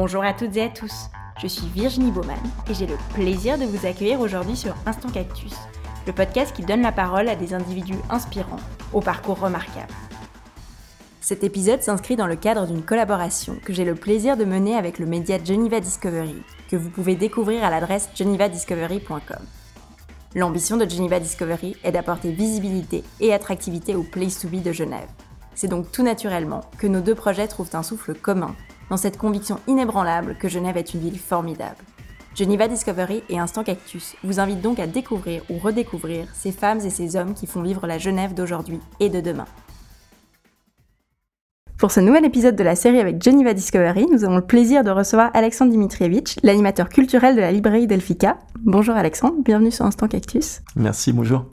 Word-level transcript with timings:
Bonjour 0.00 0.22
à 0.22 0.32
toutes 0.32 0.56
et 0.56 0.62
à 0.62 0.68
tous, 0.68 1.10
je 1.42 1.48
suis 1.48 1.66
Virginie 1.66 2.12
Baumann 2.12 2.38
et 2.70 2.74
j'ai 2.74 2.86
le 2.86 2.94
plaisir 3.14 3.58
de 3.58 3.64
vous 3.64 3.84
accueillir 3.84 4.20
aujourd'hui 4.20 4.56
sur 4.56 4.76
Instant 4.86 5.08
Cactus, 5.08 5.56
le 6.06 6.12
podcast 6.12 6.54
qui 6.54 6.62
donne 6.62 6.82
la 6.82 6.92
parole 6.92 7.28
à 7.28 7.34
des 7.34 7.52
individus 7.52 7.98
inspirants, 8.08 8.60
au 8.92 9.00
parcours 9.00 9.40
remarquable. 9.40 9.92
Cet 11.20 11.42
épisode 11.42 11.82
s'inscrit 11.82 12.14
dans 12.14 12.28
le 12.28 12.36
cadre 12.36 12.68
d'une 12.68 12.84
collaboration 12.84 13.56
que 13.64 13.72
j'ai 13.72 13.84
le 13.84 13.96
plaisir 13.96 14.36
de 14.36 14.44
mener 14.44 14.76
avec 14.76 15.00
le 15.00 15.06
média 15.06 15.36
Geneva 15.42 15.80
Discovery, 15.80 16.44
que 16.70 16.76
vous 16.76 16.90
pouvez 16.90 17.16
découvrir 17.16 17.64
à 17.64 17.70
l'adresse 17.70 18.08
genevadiscovery.com. 18.14 19.44
L'ambition 20.36 20.76
de 20.76 20.88
Geneva 20.88 21.18
Discovery 21.18 21.74
est 21.82 21.90
d'apporter 21.90 22.30
visibilité 22.30 23.02
et 23.18 23.34
attractivité 23.34 23.96
au 23.96 24.04
Place 24.04 24.38
to 24.38 24.46
Be 24.46 24.62
de 24.62 24.70
Genève. 24.70 25.08
C'est 25.56 25.66
donc 25.66 25.90
tout 25.90 26.04
naturellement 26.04 26.60
que 26.78 26.86
nos 26.86 27.00
deux 27.00 27.16
projets 27.16 27.48
trouvent 27.48 27.74
un 27.74 27.82
souffle 27.82 28.14
commun 28.14 28.54
dans 28.90 28.96
cette 28.96 29.18
conviction 29.18 29.58
inébranlable 29.66 30.36
que 30.38 30.48
Genève 30.48 30.76
est 30.76 30.94
une 30.94 31.00
ville 31.00 31.18
formidable. 31.18 31.84
Geneva 32.34 32.68
Discovery 32.68 33.22
et 33.28 33.38
Instant 33.38 33.64
Cactus 33.64 34.14
vous 34.22 34.38
invitent 34.38 34.60
donc 34.60 34.78
à 34.78 34.86
découvrir 34.86 35.42
ou 35.50 35.58
redécouvrir 35.58 36.28
ces 36.34 36.52
femmes 36.52 36.80
et 36.84 36.90
ces 36.90 37.16
hommes 37.16 37.34
qui 37.34 37.46
font 37.46 37.62
vivre 37.62 37.86
la 37.86 37.98
Genève 37.98 38.34
d'aujourd'hui 38.34 38.78
et 39.00 39.08
de 39.08 39.20
demain. 39.20 39.46
Pour 41.78 41.92
ce 41.92 42.00
nouvel 42.00 42.24
épisode 42.24 42.56
de 42.56 42.64
la 42.64 42.74
série 42.74 42.98
avec 42.98 43.22
Geneva 43.22 43.54
Discovery, 43.54 44.06
nous 44.10 44.24
avons 44.24 44.36
le 44.36 44.46
plaisir 44.46 44.82
de 44.82 44.90
recevoir 44.90 45.30
Alexandre 45.32 45.70
Dimitrievitch, 45.70 46.36
l'animateur 46.42 46.88
culturel 46.88 47.36
de 47.36 47.40
la 47.40 47.52
librairie 47.52 47.86
Delphica. 47.86 48.38
Bonjour 48.64 48.96
Alexandre, 48.96 49.36
bienvenue 49.44 49.70
sur 49.70 49.84
Instant 49.84 50.08
Cactus. 50.08 50.60
Merci, 50.74 51.12
bonjour. 51.12 51.44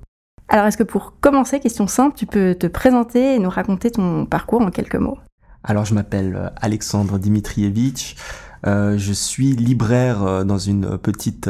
Alors 0.48 0.66
est-ce 0.66 0.78
que 0.78 0.84
pour 0.84 1.20
commencer, 1.20 1.60
question 1.60 1.88
simple, 1.88 2.16
tu 2.16 2.26
peux 2.26 2.56
te 2.56 2.68
présenter 2.68 3.36
et 3.36 3.40
nous 3.40 3.50
raconter 3.50 3.92
ton 3.92 4.26
parcours 4.26 4.62
en 4.62 4.72
quelques 4.72 4.96
mots? 4.96 5.18
Alors 5.66 5.84
je 5.86 5.94
m'appelle 5.94 6.36
euh, 6.36 6.50
Alexandre 6.56 7.18
Dimitrievitch, 7.18 8.16
euh, 8.66 8.98
je 8.98 9.12
suis 9.12 9.56
libraire 9.56 10.24
euh, 10.24 10.44
dans 10.44 10.58
une 10.58 10.98
petite 10.98 11.50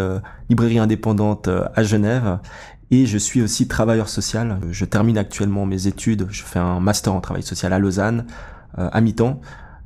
librairie 0.50 0.80
indépendante 0.80 1.48
à 1.48 1.84
Genève 1.84 2.40
et 2.92 3.06
je 3.06 3.18
suis 3.18 3.42
aussi 3.42 3.68
travailleur 3.68 4.10
social. 4.10 4.60
Je 4.72 4.86
termine 4.86 5.18
actuellement 5.18 5.66
mes 5.66 5.88
études, 5.88 6.28
je 6.30 6.44
fais 6.44 6.60
un 6.60 6.80
master 6.80 7.14
en 7.14 7.22
travail 7.22 7.44
social 7.44 7.74
à 7.74 7.80
Lausanne 7.80 8.26
à 8.78 9.00
mi-temps 9.02 9.42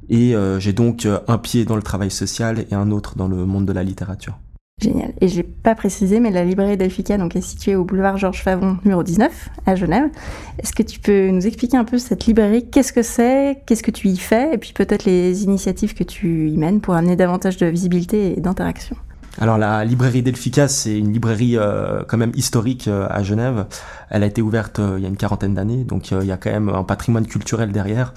et 0.09 0.36
j'ai 0.58 0.73
donc 0.73 1.08
un 1.28 1.38
pied 1.38 1.64
dans 1.64 1.76
le 1.76 1.82
travail 1.84 2.11
social 2.11 2.66
et 2.70 2.76
un 2.76 2.92
autre 2.92 3.16
dans 3.16 3.28
le 3.28 3.45
monde 3.45 3.66
de 3.66 3.72
la 3.72 3.84
littérature. 3.84 4.38
Génial. 4.80 5.12
Et 5.20 5.28
j'ai 5.28 5.44
pas 5.44 5.76
précisé, 5.76 6.20
mais 6.20 6.32
la 6.32 6.46
librairie 6.46 6.78
Delphica 6.78 7.18
donc, 7.18 7.36
est 7.36 7.42
située 7.42 7.76
au 7.76 7.84
boulevard 7.84 8.18
Georges 8.18 8.42
Favon, 8.42 8.78
numéro 8.86 9.04
19, 9.04 9.50
à 9.66 9.76
Genève. 9.76 10.10
Est-ce 10.58 10.74
que 10.74 10.84
tu 10.84 11.00
peux 11.00 11.30
nous 11.30 11.46
expliquer 11.46 11.78
un 11.78 11.84
peu 11.84 11.98
cette 11.98 12.26
librairie? 12.26 12.70
Qu'est-ce 12.70 12.94
que 12.94 13.04
c'est? 13.04 13.62
Qu'est-ce 13.66 13.84
que 13.84 13.92
tu 13.92 14.08
y 14.08 14.18
fais? 14.18 14.54
Et 14.54 14.58
puis 14.58 14.74
peut-être 14.74 15.06
les 15.06 15.44
initiatives 15.44 15.94
que 15.94 16.04
tu 16.04 16.50
y 16.50 16.58
mènes 16.58 16.80
pour 16.80 16.94
amener 16.94 17.16
davantage 17.16 17.58
de 17.58 17.66
visibilité 17.66 18.38
et 18.38 18.42
d'interaction 18.42 18.96
alors 19.42 19.58
la 19.58 19.86
librairie 19.86 20.22
Delphica, 20.22 20.68
c'est 20.68 20.98
une 20.98 21.14
librairie 21.14 21.56
euh, 21.56 22.02
quand 22.08 22.18
même 22.18 22.34
historique 22.36 22.88
euh, 22.88 23.08
à 23.10 23.24
Genève. 23.24 23.68
Elle 24.10 24.24
a 24.24 24.26
été 24.26 24.42
ouverte 24.42 24.80
euh, 24.80 24.96
il 24.98 25.04
y 25.04 25.06
a 25.06 25.10
une 25.10 25.18
quarantaine 25.18 25.54
d'années, 25.54 25.84
donc 25.84 26.12
il 26.12 26.26
y 26.26 26.32
a 26.32 26.38
quand 26.38 26.52
même 26.52 26.70
un 26.70 26.84
patrimoine 26.84 27.28
culturel 27.28 27.72
derrière. 27.72 28.14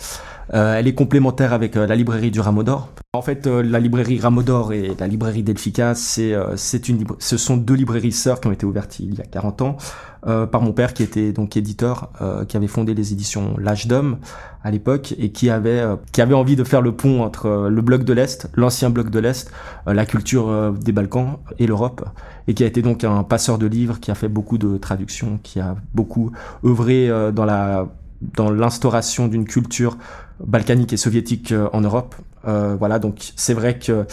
elle 0.53 0.87
est 0.87 0.95
complémentaire 0.95 1.53
avec 1.53 1.75
la 1.75 1.95
librairie 1.95 2.31
du 2.31 2.41
Rameau 2.41 2.63
d'Or. 2.63 2.89
En 3.15 3.21
fait, 3.21 3.47
euh, 3.47 3.63
la 3.63 3.79
librairie 3.79 4.19
Ramodor 4.19 4.73
et 4.73 4.97
la 4.99 5.07
librairie 5.07 5.43
Delphica, 5.43 5.95
c'est, 5.95 6.33
euh, 6.33 6.57
c'est 6.57 6.89
une, 6.89 7.05
ce 7.19 7.37
sont 7.37 7.59
deux 7.59 7.75
librairies 7.75 8.11
sœurs 8.11 8.41
qui 8.41 8.49
ont 8.49 8.53
été 8.53 8.65
ouvertes 8.65 9.01
il 9.01 9.15
y 9.15 9.21
a 9.21 9.25
40 9.25 9.61
ans 9.61 9.77
euh, 10.27 10.47
par 10.47 10.63
mon 10.63 10.73
père 10.73 10.95
qui 10.95 11.03
était 11.03 11.31
donc 11.33 11.59
éditeur, 11.59 12.11
qui 12.49 12.57
avait 12.57 12.69
fondé 12.69 12.95
les 12.95 13.13
éditions 13.13 13.55
L'Âge 13.59 13.87
d'Homme 13.87 14.17
à 14.65 14.71
l'époque 14.71 15.15
et 15.19 15.31
qui 15.31 15.51
avait, 15.51 15.85
qui 16.13 16.23
avait 16.23 16.33
envie 16.33 16.57
de 16.57 16.65
faire 16.65 16.81
le 16.81 16.93
pont 16.93 17.21
entre 17.21 17.69
le 17.69 17.83
bloc 17.83 18.05
de 18.05 18.15
l'Est, 18.15 18.49
l'ancien 18.55 18.89
bloc 18.89 19.11
de 19.11 19.19
l'Est, 19.19 19.51
la 19.85 20.07
culture 20.07 20.73
des 20.73 20.93
Balkans 20.93 21.37
et 21.59 21.67
l'Europe, 21.67 22.09
et 22.49 22.55
qui 22.55 22.65
a 22.65 22.67
été 22.67 22.83
donc 22.83 23.05
un 23.05 23.23
passeur 23.23 23.59
de 23.59 23.67
livres, 23.67 24.01
qui 24.01 24.11
a 24.11 24.15
fait 24.15 24.29
beaucoup 24.29 24.59
de 24.59 24.77
traductions, 24.79 25.39
qui 25.43 25.61
a 25.61 25.77
beaucoup 25.95 26.33
œuvré 26.65 27.09
dans 27.33 27.45
la 27.45 27.89
dans 28.37 28.51
l'instauration 28.51 29.27
d'une 29.27 29.45
culture 29.45 29.99
balkanique 30.45 30.93
et 30.93 30.97
soviétique 30.97 31.53
en 31.73 31.81
Europe 31.81 32.15
euh, 32.47 32.77
voilà, 32.79 32.99
donc 32.99 33.33
c'est 33.37 33.55
vrai 33.55 33.79
que 33.79 34.07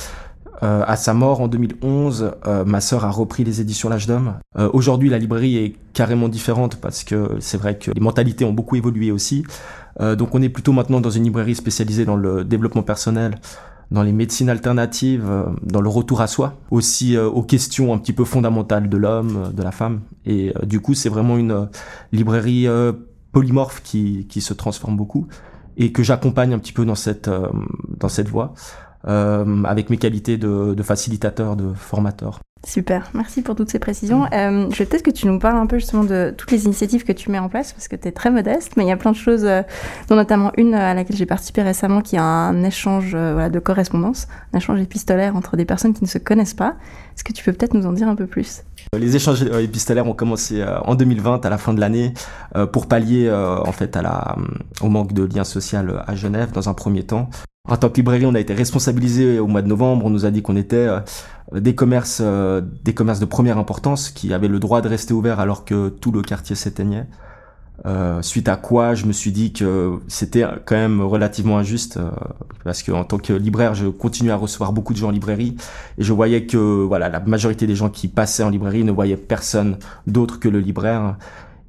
euh, 0.62 0.84
à 0.86 0.96
sa 0.98 1.14
mort 1.14 1.40
en 1.40 1.48
2011, 1.48 2.31
euh, 2.46 2.66
ma 2.66 2.81
sœur 2.81 3.06
a 3.06 3.12
repris 3.12 3.46
les 3.46 3.62
éditions 3.62 3.88
L'Âge 3.88 4.08
d'Homme. 4.08 4.36
Aujourd'hui, 4.74 5.09
la 5.09 5.18
librairie 5.18 5.58
est 5.58 5.76
carrément 5.94 6.28
différente 6.28 6.76
parce 6.76 7.03
que 7.03 7.38
c'est 7.40 7.58
vrai 7.58 7.78
que 7.78 7.92
les 7.92 8.02
mentalités 8.02 8.44
ont 8.44 8.53
beaucoup 8.53 8.76
évolué 8.76 9.12
aussi. 9.12 9.44
donc 10.00 10.36
on 10.36 10.42
est 10.42 10.50
plutôt 10.50 10.74
maintenant 10.74 11.02
dans 11.02 11.09
une 11.09 11.24
librairie 11.24 11.56
spécialisée 11.56 12.06
dans 12.06 12.18
le 12.18 12.44
développement 12.44 12.84
personnel, 12.84 13.36
dans 13.92 14.04
les 14.04 14.12
médecines 14.12 14.50
alternatives, 14.50 15.28
dans 15.64 15.82
le 15.82 15.90
retour 15.90 16.22
à 16.22 16.28
soi, 16.28 16.58
aussi 16.70 17.18
aux 17.18 17.42
questions 17.42 17.94
un 17.94 17.98
petit 17.98 18.14
peu 18.14 18.24
fondamentales 18.24 18.88
de 18.88 18.98
l'homme, 18.98 19.52
de 19.52 19.64
la 19.64 19.72
femme. 19.72 20.02
Et 20.26 20.54
du 20.64 20.80
coup, 20.80 20.94
c'est 20.94 21.10
vraiment 21.10 21.38
une 21.38 21.70
librairie 22.12 22.68
polymorphe 23.32 23.82
qui, 23.84 24.28
qui 24.28 24.42
se 24.42 24.54
transforme 24.54 24.96
beaucoup 24.96 25.28
et 25.80 25.92
que 25.92 26.04
j'accompagne 26.04 26.54
un 26.54 26.60
petit 26.60 26.74
peu 26.74 26.86
dans 26.86 26.96
cette 26.96 27.28
euh, 27.28 27.48
dans 27.98 28.10
cette 28.10 28.28
voie 28.28 28.54
euh, 29.08 29.64
avec 29.64 29.90
mes 29.90 29.98
qualités 29.98 30.38
de, 30.38 30.74
de, 30.74 30.84
facilitateur, 30.84 31.56
de 31.56 31.74
formateur. 31.74 32.40
Super, 32.68 33.10
merci 33.14 33.42
pour 33.42 33.56
toutes 33.56 33.70
ces 33.70 33.80
précisions. 33.80 34.26
Euh, 34.34 34.68
je 34.70 34.78
vais 34.80 34.86
peut-être 34.86 35.04
que 35.04 35.12
tu 35.12 35.26
nous 35.26 35.40
parles 35.40 35.56
un 35.56 35.66
peu 35.66 35.80
justement 35.80 36.04
de 36.04 36.34
toutes 36.38 36.52
les 36.52 36.66
initiatives 36.66 37.06
que 37.06 37.14
tu 37.14 37.32
mets 37.32 37.40
en 37.40 37.48
place, 37.48 37.72
parce 37.72 37.88
que 37.88 37.96
tu 37.96 38.09
es 38.09 38.12
très 38.12 38.30
modeste, 38.30 38.74
mais 38.76 38.84
il 38.84 38.90
y 38.90 38.92
a 38.92 38.98
plein 38.98 39.14
de 39.14 39.16
choses, 39.16 39.46
euh, 39.46 39.62
dont 40.09 40.18
notamment 40.18 40.52
une 40.58 40.74
à 40.74 40.94
laquelle 40.94 41.16
j'ai 41.16 41.26
participé 41.26 41.62
récemment, 41.62 42.02
qui 42.02 42.18
est 42.18 42.20
un 42.20 42.62
échange 42.66 43.12
voilà, 43.12 43.50
de 43.50 43.59
correspondance, 43.59 44.28
un 44.54 44.58
échange 44.58 44.82
épistolaire 44.82 45.38
entre 45.38 45.56
des 45.56 45.64
personnes 45.64 45.94
qui 45.94 46.04
ne 46.04 46.09
se 46.09 46.18
connaissent 46.18 46.54
pas. 46.54 46.76
Est-ce 47.16 47.24
que 47.24 47.32
tu 47.32 47.46
peux 47.46 47.54
peut-être 47.54 47.76
nous 47.76 47.86
en 47.86 47.94
dire 47.94 48.09
un 48.09 48.16
peu 48.16 48.28
plus? 48.28 48.64
Les 48.98 49.16
échanges 49.16 49.44
épistolaires 49.44 50.08
ont 50.08 50.14
commencé 50.14 50.62
en 50.84 50.96
2020, 50.96 51.46
à 51.46 51.50
la 51.50 51.58
fin 51.58 51.74
de 51.74 51.80
l'année, 51.80 52.14
pour 52.74 52.88
pallier 52.88 53.32
en 53.32 53.72
fait 53.72 53.96
à 53.96 54.02
la, 54.02 54.36
au 54.82 54.90
manque 54.90 55.14
de 55.14 55.24
lien 55.24 55.46
social 55.46 56.04
à 56.06 56.16
Genève 56.16 56.52
dans 56.52 56.68
un 56.68 56.74
premier 56.74 57.04
temps. 57.04 57.30
En 57.68 57.78
tant 57.78 57.90
que 57.90 57.97
librairie, 57.97 58.25
on 58.25 58.36
a 58.36 58.40
été 58.40 58.53
responsabilisé 58.53 59.38
au 59.40 59.47
mois 59.47 59.62
de 59.62 59.68
novembre. 59.68 60.06
On 60.06 60.09
nous 60.09 60.25
a 60.25 60.31
dit 60.31 60.42
qu'on 60.42 60.56
était 60.56 60.88
euh, 60.88 61.00
des 61.53 61.75
commerces, 61.75 62.22
euh, 62.24 62.62
des 62.84 62.94
commerces 62.94 63.20
de 63.20 63.25
première 63.25 63.58
importance 63.58 64.09
qui 64.09 64.34
avaient 64.34 64.47
le 64.47 64.59
droit 64.59 64.81
de 64.81 64.88
rester 64.88 65.14
ouverts 65.14 65.40
alors 65.40 65.66
que 65.66 65.90
tout 65.90 66.12
le 66.12 66.22
quartier 66.22 66.56
s'éteignait. 66.56 67.06
Euh, 67.86 68.22
suite 68.22 68.50
à 68.50 68.58
quoi 68.58 68.94
je 68.94 69.06
me 69.06 69.14
suis 69.14 69.31
dit 69.31 69.53
que 69.53 70.00
c'était 70.09 70.44
quand 70.66 70.75
même 70.75 71.00
relativement 71.00 71.58
injuste 71.58 71.97
parce 72.66 72.84
que 72.84 72.92
en 72.92 73.06
tant 73.06 73.18
que 73.18 73.31
libraire 73.31 73.74
je 73.74 73.88
continuais 73.88 74.34
à 74.34 74.36
recevoir 74.36 74.74
beaucoup 74.74 74.91
de 74.91 74.97
gens 74.97 75.08
en 75.08 75.12
librairie 75.12 75.56
et 75.97 76.03
je 76.03 76.12
voyais 76.12 76.46
que 76.46 76.58
voilà 76.58 77.08
la 77.08 77.22
majorité 77.22 77.68
des 77.68 77.76
gens 77.76 77.88
qui 77.88 78.09
passaient 78.09 78.44
en 78.44 78.50
librairie 78.50 78.84
ne 78.84 78.91
voyaient 78.91 79.16
personne 79.16 79.78
d'autre 80.08 80.41
que 80.41 80.50
le 80.50 80.59
libraire 80.59 81.16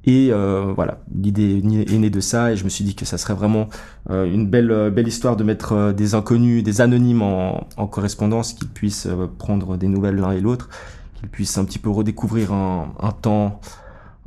et 0.03 0.29
euh, 0.31 0.73
voilà, 0.75 0.99
l'idée 1.13 1.57
est 1.59 1.97
née 1.97 2.09
de 2.09 2.19
ça 2.19 2.51
et 2.51 2.57
je 2.57 2.63
me 2.63 2.69
suis 2.69 2.83
dit 2.83 2.95
que 2.95 3.05
ça 3.05 3.17
serait 3.19 3.35
vraiment 3.35 3.69
euh, 4.09 4.25
une 4.25 4.47
belle, 4.47 4.71
euh, 4.71 4.89
belle 4.89 5.07
histoire 5.07 5.35
de 5.35 5.43
mettre 5.43 5.91
des 5.91 6.15
inconnus, 6.15 6.63
des 6.63 6.81
anonymes 6.81 7.21
en, 7.21 7.87
correspondance, 7.87 8.53
qu'ils 8.53 8.69
puissent 8.69 9.07
prendre 9.37 9.77
des 9.77 9.87
nouvelles 9.87 10.15
l'un 10.15 10.31
et 10.31 10.41
l'autre, 10.41 10.69
qu'ils 11.15 11.29
puissent 11.29 11.57
un 11.57 11.65
petit 11.65 11.77
peu 11.77 11.89
redécouvrir 11.89 12.51
un, 12.51 12.93
un 12.99 13.11
temps, 13.11 13.61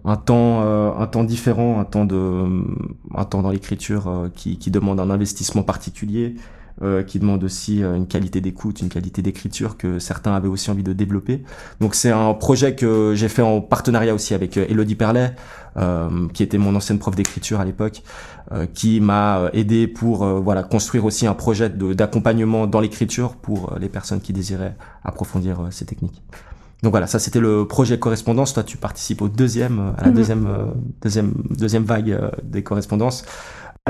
un 0.04 0.16
temps, 0.16 0.60
un 0.60 1.06
temps 1.06 1.24
différent, 1.24 1.80
un 1.80 1.84
temps 1.84 2.04
de, 2.04 2.62
un 3.14 3.24
temps 3.24 3.42
dans 3.42 3.50
l'écriture 3.50 4.30
qui, 4.34 4.58
qui 4.58 4.70
demande 4.70 5.00
un 5.00 5.10
investissement 5.10 5.62
particulier 5.62 6.36
qui 7.06 7.20
demande 7.20 7.44
aussi 7.44 7.82
euh, 7.82 7.94
une 7.94 8.08
qualité 8.08 8.40
d'écoute, 8.40 8.80
une 8.80 8.88
qualité 8.88 9.22
d'écriture 9.22 9.76
que 9.76 10.00
certains 10.00 10.34
avaient 10.34 10.48
aussi 10.48 10.70
envie 10.70 10.82
de 10.82 10.92
développer. 10.92 11.44
Donc 11.80 11.94
c'est 11.94 12.10
un 12.10 12.34
projet 12.34 12.74
que 12.74 13.12
j'ai 13.14 13.28
fait 13.28 13.42
en 13.42 13.60
partenariat 13.60 14.12
aussi 14.12 14.34
avec 14.34 14.56
euh, 14.56 14.66
Elodie 14.68 14.96
Perlet, 14.96 15.34
qui 16.34 16.44
était 16.44 16.56
mon 16.56 16.76
ancienne 16.76 17.00
prof 17.00 17.16
d'écriture 17.16 17.58
à 17.58 17.64
l'époque, 17.64 18.04
qui 18.74 19.00
m'a 19.00 19.50
aidé 19.52 19.88
pour 19.88 20.24
voilà 20.24 20.62
construire 20.62 21.04
aussi 21.04 21.26
un 21.26 21.34
projet 21.34 21.68
d'accompagnement 21.68 22.68
dans 22.68 22.78
l'écriture 22.78 23.34
pour 23.34 23.74
les 23.80 23.88
personnes 23.88 24.20
qui 24.20 24.32
désiraient 24.32 24.76
approfondir 25.02 25.66
ces 25.72 25.84
techniques. 25.84 26.22
Donc 26.84 26.92
voilà, 26.92 27.08
ça 27.08 27.18
c'était 27.18 27.40
le 27.40 27.66
projet 27.66 27.98
correspondance. 27.98 28.54
Toi, 28.54 28.62
tu 28.62 28.76
participes 28.76 29.20
au 29.20 29.28
deuxième, 29.28 29.94
à 29.98 30.02
la 30.02 30.10
mhm. 30.10 30.14
deuxième, 30.14 30.48
deuxième, 31.02 31.34
deuxième 31.50 31.82
vague 31.82 32.30
des 32.44 32.62
correspondances. 32.62 33.24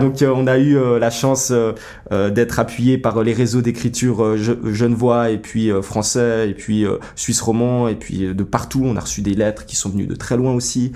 Donc 0.01 0.23
euh, 0.23 0.33
on 0.35 0.49
a 0.49 0.59
eu 0.59 0.77
euh, 0.77 0.99
la 0.99 1.09
chance 1.09 1.53
euh, 1.53 2.29
d'être 2.29 2.59
appuyé 2.59 2.99
par 2.99 3.23
les 3.23 3.33
réseaux 3.33 3.63
d'écriture 3.63 4.37
genevois 4.37 5.31
et 5.31 5.39
puis 5.39 5.71
français 5.83 6.51
et 6.51 6.55
puis 6.55 6.85
suisse 7.15 7.41
romand 7.41 7.87
et 7.87 7.95
puis 7.95 8.35
de 8.35 8.43
partout. 8.43 8.83
On 8.85 8.97
a 8.97 9.01
reçu 9.01 9.23
des 9.23 9.35
lettres 9.35 9.67
qui 9.67 9.77
sont 9.77 9.91
venues 9.91 10.09
de 10.09 10.17
très 10.17 10.37
loin 10.37 10.53
aussi. 10.53 10.91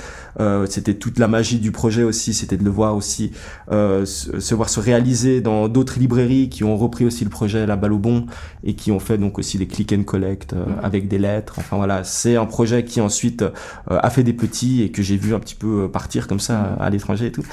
c'était 0.67 0.95
toute 0.95 1.21
la 1.21 1.29
magie 1.29 1.61
du 1.61 1.71
projet 1.71 2.03
aussi, 2.03 2.35
c'était 2.35 2.57
de 2.57 2.65
le 2.65 2.71
voir 2.71 2.97
aussi 2.97 3.33
se 3.71 4.55
voir 4.55 4.69
se 4.69 4.81
réaliser 4.81 5.41
dans 5.41 5.69
d'autres 5.69 5.99
librairies 6.01 6.49
qui 6.49 6.65
ont 6.65 6.77
repris 6.77 7.05
aussi 7.05 7.23
le 7.23 7.31
projet 7.31 7.67
La 7.67 7.77
Balle 7.77 7.93
au 7.93 7.99
Bon 7.99 8.27
et 8.65 8.75
qui 8.75 8.91
ont 8.91 9.01
fait 9.01 9.19
donc 9.19 9.39
aussi 9.39 9.59
des 9.59 9.67
click 9.67 9.93
and 9.93 10.03
collect 10.03 10.55
mmh. 10.55 10.57
avec 10.83 11.09
des 11.09 11.19
lettres. 11.19 11.55
Enfin 11.59 11.77
voilà, 11.77 12.03
c'est 12.03 12.37
un 12.37 12.47
projet 12.47 12.85
qui 12.85 13.01
ensuite 13.01 13.45
a 13.89 14.11
fait 14.11 14.25
des 14.25 14.33
petits 14.33 14.83
et 14.83 14.91
que 14.91 15.03
j'ai 15.03 15.17
vu 15.17 15.35
un 15.35 15.41
petit 15.41 15.55
peu 15.55 15.89
partir 15.89 16.27
comme 16.27 16.41
ça 16.41 16.77
à 16.81 16.91
l'étranger 16.91 17.27
et 17.27 17.33
tout. 17.33 17.45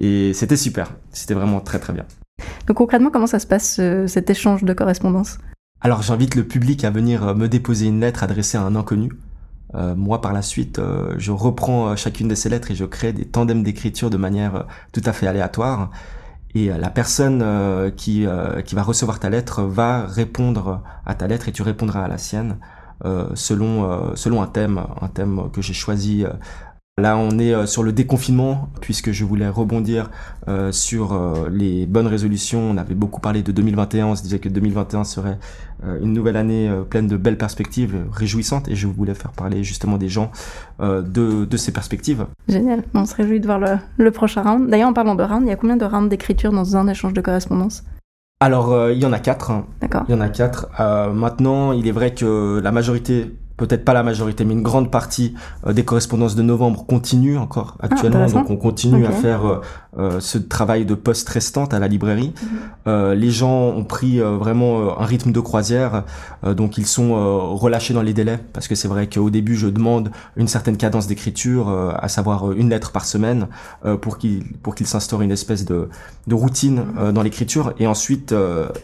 Et 0.00 0.32
c'était 0.34 0.56
super. 0.56 0.87
C'était 1.12 1.34
vraiment 1.34 1.60
très 1.60 1.78
très 1.78 1.92
bien. 1.92 2.04
Donc 2.66 2.76
concrètement, 2.76 3.10
comment 3.10 3.26
ça 3.26 3.38
se 3.38 3.46
passe 3.46 3.80
cet 4.06 4.30
échange 4.30 4.64
de 4.64 4.72
correspondance 4.72 5.38
Alors 5.80 6.02
j'invite 6.02 6.34
le 6.34 6.44
public 6.44 6.84
à 6.84 6.90
venir 6.90 7.34
me 7.34 7.48
déposer 7.48 7.86
une 7.86 8.00
lettre 8.00 8.22
adressée 8.22 8.58
à 8.58 8.62
un 8.62 8.76
inconnu. 8.76 9.10
moi, 9.74 10.20
par 10.20 10.32
la 10.32 10.42
suite, 10.42 10.80
je 11.16 11.32
reprends 11.32 11.96
chacune 11.96 12.28
de 12.28 12.34
ces 12.34 12.48
lettres 12.48 12.70
et 12.70 12.74
je 12.74 12.84
crée 12.84 13.12
des 13.12 13.24
tandems 13.24 13.62
d'écriture 13.62 14.10
de 14.10 14.18
manière 14.18 14.66
tout 14.92 15.02
à 15.04 15.12
fait 15.12 15.26
aléatoire. 15.26 15.90
Et 16.54 16.68
la 16.68 16.90
personne 16.90 17.42
qui, 17.96 18.26
qui 18.64 18.74
va 18.74 18.82
recevoir 18.82 19.18
ta 19.18 19.30
lettre 19.30 19.62
va 19.62 20.06
répondre 20.06 20.82
à 21.06 21.14
ta 21.14 21.26
lettre 21.26 21.48
et 21.48 21.52
tu 21.52 21.62
répondras 21.62 22.04
à 22.04 22.08
la 22.08 22.18
sienne. 22.18 22.58
Euh, 23.04 23.28
selon 23.34 23.88
euh, 23.88 24.16
selon 24.16 24.42
un 24.42 24.48
thème, 24.48 24.82
un 25.00 25.06
thème 25.06 25.50
que 25.52 25.62
j'ai 25.62 25.72
choisi 25.72 26.24
euh, 26.24 26.30
Là, 26.98 27.16
on 27.16 27.38
est 27.38 27.66
sur 27.66 27.82
le 27.82 27.92
déconfinement, 27.92 28.68
puisque 28.80 29.12
je 29.12 29.24
voulais 29.24 29.48
rebondir 29.48 30.10
sur 30.72 31.46
les 31.50 31.86
bonnes 31.86 32.06
résolutions. 32.06 32.60
On 32.70 32.76
avait 32.76 32.94
beaucoup 32.94 33.20
parlé 33.20 33.42
de 33.42 33.52
2021, 33.52 34.06
on 34.06 34.16
se 34.16 34.22
disait 34.22 34.38
que 34.40 34.48
2021 34.48 35.04
serait 35.04 35.38
une 36.02 36.12
nouvelle 36.12 36.36
année 36.36 36.70
pleine 36.90 37.06
de 37.06 37.16
belles 37.16 37.38
perspectives, 37.38 37.96
réjouissantes, 38.12 38.68
et 38.68 38.74
je 38.74 38.88
voulais 38.88 39.14
faire 39.14 39.32
parler 39.32 39.62
justement 39.62 39.96
des 39.96 40.08
gens 40.08 40.32
de, 40.80 41.44
de 41.44 41.56
ces 41.56 41.72
perspectives. 41.72 42.26
Génial, 42.48 42.82
on 42.94 43.06
se 43.06 43.14
réjouit 43.14 43.40
de 43.40 43.46
voir 43.46 43.60
le, 43.60 43.76
le 43.96 44.10
prochain 44.10 44.42
round. 44.42 44.68
D'ailleurs, 44.68 44.88
en 44.88 44.92
parlant 44.92 45.14
de 45.14 45.22
round, 45.22 45.42
il 45.44 45.48
y 45.48 45.52
a 45.52 45.56
combien 45.56 45.76
de 45.76 45.84
rounds 45.84 46.08
d'écriture 46.08 46.52
dans 46.52 46.76
un 46.76 46.88
échange 46.88 47.12
de 47.12 47.20
correspondance? 47.20 47.84
Alors, 48.40 48.72
euh, 48.72 48.92
il 48.92 48.98
y 49.00 49.06
en 49.06 49.12
a 49.12 49.18
quatre. 49.18 49.52
D'accord. 49.80 50.04
Il 50.08 50.12
y 50.12 50.14
en 50.14 50.20
a 50.20 50.28
quatre. 50.28 50.68
Euh, 50.78 51.12
maintenant, 51.12 51.72
il 51.72 51.88
est 51.88 51.92
vrai 51.92 52.14
que 52.14 52.60
la 52.62 52.70
majorité 52.70 53.34
peut-être 53.58 53.84
pas 53.84 53.92
la 53.92 54.02
majorité, 54.02 54.44
mais 54.46 54.54
une 54.54 54.62
grande 54.62 54.90
partie 54.90 55.34
euh, 55.66 55.74
des 55.74 55.84
correspondances 55.84 56.36
de 56.36 56.42
novembre 56.42 56.86
continuent 56.86 57.38
encore 57.38 57.76
ah, 57.80 57.86
actuellement. 57.86 58.26
donc 58.26 58.48
on 58.48 58.56
continue 58.56 59.04
à 59.04 59.10
faire 59.10 59.44
euh, 59.44 59.60
euh, 59.98 60.20
ce 60.20 60.38
travail 60.38 60.86
de 60.86 60.94
poste 60.94 61.28
restante 61.28 61.74
à 61.74 61.78
la 61.78 61.88
librairie. 61.88 62.32
Mhm. 62.86 63.12
les 63.12 63.30
gens 63.30 63.68
ont 63.68 63.84
pris 63.84 64.20
vraiment 64.20 65.00
un 65.00 65.04
rythme 65.04 65.32
de 65.32 65.40
croisière, 65.40 66.04
donc 66.44 66.78
ils 66.78 66.86
sont 66.86 67.56
relâchés 67.56 67.92
dans 67.92 68.02
les 68.02 68.14
délais, 68.14 68.38
parce 68.52 68.68
que 68.68 68.74
c'est 68.74 68.88
vrai 68.88 69.08
qu'au 69.08 69.28
début 69.28 69.56
je 69.56 69.66
demande 69.66 70.10
une 70.36 70.46
certaine 70.46 70.76
cadence 70.76 71.06
d'écriture, 71.06 71.68
à 71.68 72.08
savoir 72.08 72.52
une 72.52 72.70
lettre 72.70 72.92
par 72.92 73.04
semaine, 73.04 73.48
pour 74.00 74.18
qu'il 74.18 74.44
pour 74.62 74.74
qu'il 74.74 74.86
s'instaure 74.86 75.22
une 75.22 75.32
espèce 75.32 75.64
de, 75.64 75.88
de 76.26 76.34
routine 76.34 76.84
mhm. 76.94 77.12
dans 77.12 77.22
l'écriture, 77.22 77.74
et 77.78 77.86
ensuite 77.86 78.34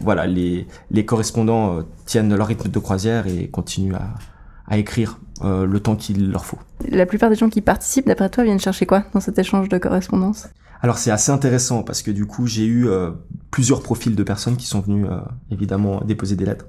voilà 0.01 0.27
les 0.27 0.67
les 0.91 1.05
correspondants 1.05 1.79
tiennent 2.07 2.35
leur 2.35 2.49
rythme 2.49 2.69
de 2.69 2.79
croisière 2.79 3.27
et 3.27 3.49
continuent 3.49 3.95
à 3.95 4.34
à 4.67 4.79
écrire 4.79 5.19
euh, 5.43 5.67
le 5.67 5.81
temps 5.81 5.97
qu'il 5.97 6.31
leur 6.31 6.45
faut. 6.45 6.59
La 6.89 7.07
plupart 7.07 7.31
des 7.31 7.37
gens 7.37 7.49
qui 7.49 7.61
participent, 7.61 8.07
d'après 8.07 8.31
toi, 8.31 8.45
viennent 8.45 8.61
chercher 8.61 8.87
quoi 8.87 9.05
dans 9.13 9.21
cet 9.21 9.39
échange 9.39 9.69
de 9.69 9.79
correspondance 9.79 10.47
Alors 10.81 10.99
c'est 10.99 11.11
assez 11.11 11.33
intéressant 11.33 11.83
parce 11.83 12.03
que 12.03 12.11
du 12.11 12.27
coup 12.27 12.47
j'ai 12.47 12.65
eu 12.65 12.89
euh, 12.89 13.11
plusieurs 13.51 13.83
profils 13.83 14.15
de 14.15 14.23
personnes 14.23 14.57
qui 14.57 14.67
sont 14.67 14.81
venues 14.81 15.07
euh, 15.07 15.19
évidemment 15.51 16.01
déposer 16.03 16.37
des 16.37 16.45
lettres. 16.45 16.67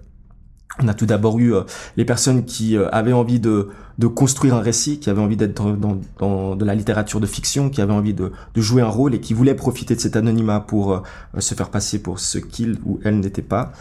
On 0.83 0.89
a 0.89 0.94
tout 0.94 1.06
d'abord 1.06 1.39
eu 1.39 1.53
les 1.95 2.03
personnes 2.03 2.44
qui 2.44 2.75
avaient 2.75 3.13
envie 3.13 3.39
de, 3.39 3.69
de, 3.98 4.07
construire 4.07 4.56
un 4.56 4.59
récit, 4.59 5.00
qui 5.00 5.09
avaient 5.09 5.21
envie 5.21 5.38
d'être 5.38 5.71
dans, 5.71 6.01
dans, 6.19 6.57
de 6.57 6.65
la 6.65 6.75
littérature 6.75 7.21
de 7.21 7.25
fiction, 7.25 7.69
qui 7.69 7.80
avaient 7.80 7.94
envie 7.94 8.13
de, 8.13 8.33
de, 8.53 8.62
jouer 8.62 8.81
un 8.81 8.89
rôle 8.89 9.15
et 9.15 9.21
qui 9.21 9.33
voulaient 9.33 9.56
profiter 9.56 9.95
de 9.95 10.01
cet 10.01 10.18
anonymat 10.18 10.59
pour 10.59 11.01
se 11.38 11.56
faire 11.56 11.69
passer 11.69 12.00
pour 12.00 12.19
ce 12.19 12.39
qu'ils 12.39 12.77
ou 12.83 13.00
elles 13.06 13.21
n'étaient 13.21 13.41
pas. 13.41 13.71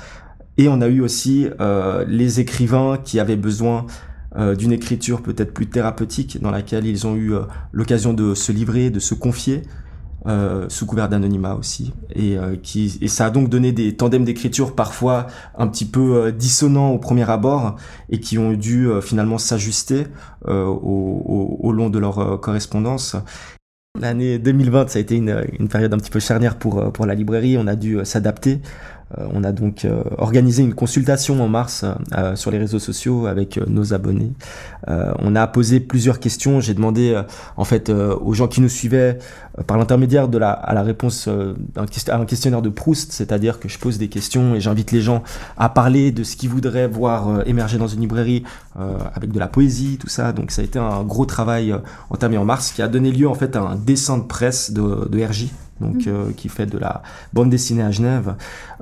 Et 0.56 0.69
on 0.69 0.81
a 0.81 0.89
eu 0.89 1.01
aussi 1.01 1.49
euh, 1.61 2.05
les 2.06 2.41
écrivains 2.41 2.99
qui 3.03 3.19
avaient 3.19 3.37
besoin 3.37 3.87
euh, 4.37 4.55
d'une 4.55 4.73
écriture 4.73 5.23
peut-être 5.23 5.53
plus 5.53 5.67
thérapeutique, 5.67 6.41
dans 6.41 6.51
laquelle 6.51 6.87
ils 6.87 7.06
ont 7.06 7.15
eu 7.15 7.35
euh, 7.35 7.43
l'occasion 7.73 8.12
de 8.12 8.35
se 8.35 8.53
livrer, 8.53 8.91
de 8.91 9.01
se 9.01 9.15
confier, 9.15 9.62
sous 10.69 10.87
couvert 10.87 11.11
d'anonymat 11.11 11.55
aussi. 11.55 11.93
Et, 12.17 12.39
qui, 12.62 12.97
et 13.03 13.09
ça 13.09 13.27
a 13.27 13.31
donc 13.31 13.51
donné 13.51 13.73
des 13.73 13.95
tandems 13.95 14.25
d'écriture 14.25 14.75
parfois 14.75 15.27
un 15.59 15.67
petit 15.67 15.85
peu 15.85 16.33
dissonants 16.33 16.93
au 16.93 16.99
premier 16.99 17.29
abord, 17.29 17.77
et 18.09 18.21
qui 18.21 18.39
ont 18.39 18.55
dû 18.55 18.89
finalement 19.03 19.37
s'ajuster 19.37 20.06
au, 20.49 20.51
au, 20.51 21.59
au, 21.61 21.73
long 21.73 21.91
de 21.91 21.99
leur 21.99 22.41
correspondance. 22.41 23.17
L'année 24.01 24.39
2020, 24.39 24.89
ça 24.89 24.99
a 24.99 25.03
été 25.03 25.15
une, 25.15 25.45
une, 25.59 25.69
période 25.69 25.93
un 25.93 25.99
petit 25.99 26.11
peu 26.11 26.21
charnière 26.21 26.56
pour, 26.56 26.91
pour 26.91 27.05
la 27.05 27.15
librairie. 27.15 27.59
On 27.59 27.67
a 27.67 27.77
dû 27.77 27.99
s'adapter 28.05 28.62
euh, 29.04 29.04
on 29.32 29.44
a 29.44 29.52
donc 29.52 29.84
euh, 29.84 30.02
organisé 30.19 30.62
une 30.62 30.75
consultation 30.75 31.43
en 31.43 31.49
mars 31.49 31.84
euh, 32.16 32.37
sur 32.37 32.50
les 32.50 32.58
réseaux 32.58 32.78
sociaux 32.78 33.26
avec 33.26 33.58
nos 33.66 33.94
abonnés. 33.94 34.32
on 34.87 35.37
a 35.37 35.46
posé 35.46 35.81
plusieurs 35.81 36.20
questions. 36.20 36.61
J'ai 36.61 36.75
demandé 36.75 37.20
en 37.56 37.64
fait 37.64 37.90
aux 37.90 38.34
gens 38.34 38.49
qui 38.49 38.61
nous 38.61 38.69
suivaient 38.69 39.19
par 39.66 39.78
l'intermédiaire 39.78 40.28
de 40.28 40.38
la, 40.38 40.50
à 40.50 40.75
la 40.75 40.82
réponse 40.82 41.28
d'un 41.28 41.87
un 42.08 42.25
questionnaire 42.25 42.62
de 42.62 42.69
Proust, 42.69 43.12
c'est-à-dire 43.12 43.61
que 43.61 43.69
je 43.69 43.78
pose 43.78 43.99
des 43.99 44.08
questions 44.08 44.55
et 44.55 44.61
j'invite 44.61 44.93
les 44.93 45.00
gens 45.00 45.22
à 45.56 45.69
parler 45.69 46.12
de 46.12 46.22
ce 46.22 46.37
qu'ils 46.37 46.50
voudraient 46.50 46.88
voir 46.88 47.46
émerger 47.46 47.78
dans 47.78 47.87
une 47.87 48.00
librairie 48.00 48.43
avec 49.14 49.32
de 49.32 49.38
la 49.38 49.49
poésie, 49.49 49.96
tout 49.99 50.08
ça. 50.08 50.32
Donc 50.32 50.50
ça 50.50 50.62
a 50.62 50.64
été 50.64 50.78
un 50.78 51.02
gros 51.02 51.25
travail 51.26 51.75
entamé 52.10 52.37
en 52.37 52.44
mars 52.44 52.72
qui 52.72 52.82
a 52.82 52.88
donné 52.88 53.10
lieu 53.10 53.28
en 53.28 53.34
fait 53.34 53.56
à 53.56 53.60
un 53.60 53.76
dessin 53.76 54.19
de 54.19 54.25
presse 54.25 54.72
de, 54.72 55.08
de 55.08 55.25
RJ 55.25 55.49
donc 55.84 56.06
mm. 56.06 56.08
euh, 56.08 56.32
qui 56.36 56.48
fait 56.48 56.66
de 56.66 56.78
la 56.78 57.02
bande 57.32 57.50
dessinée 57.50 57.82
à 57.82 57.90
Genève, 57.90 58.34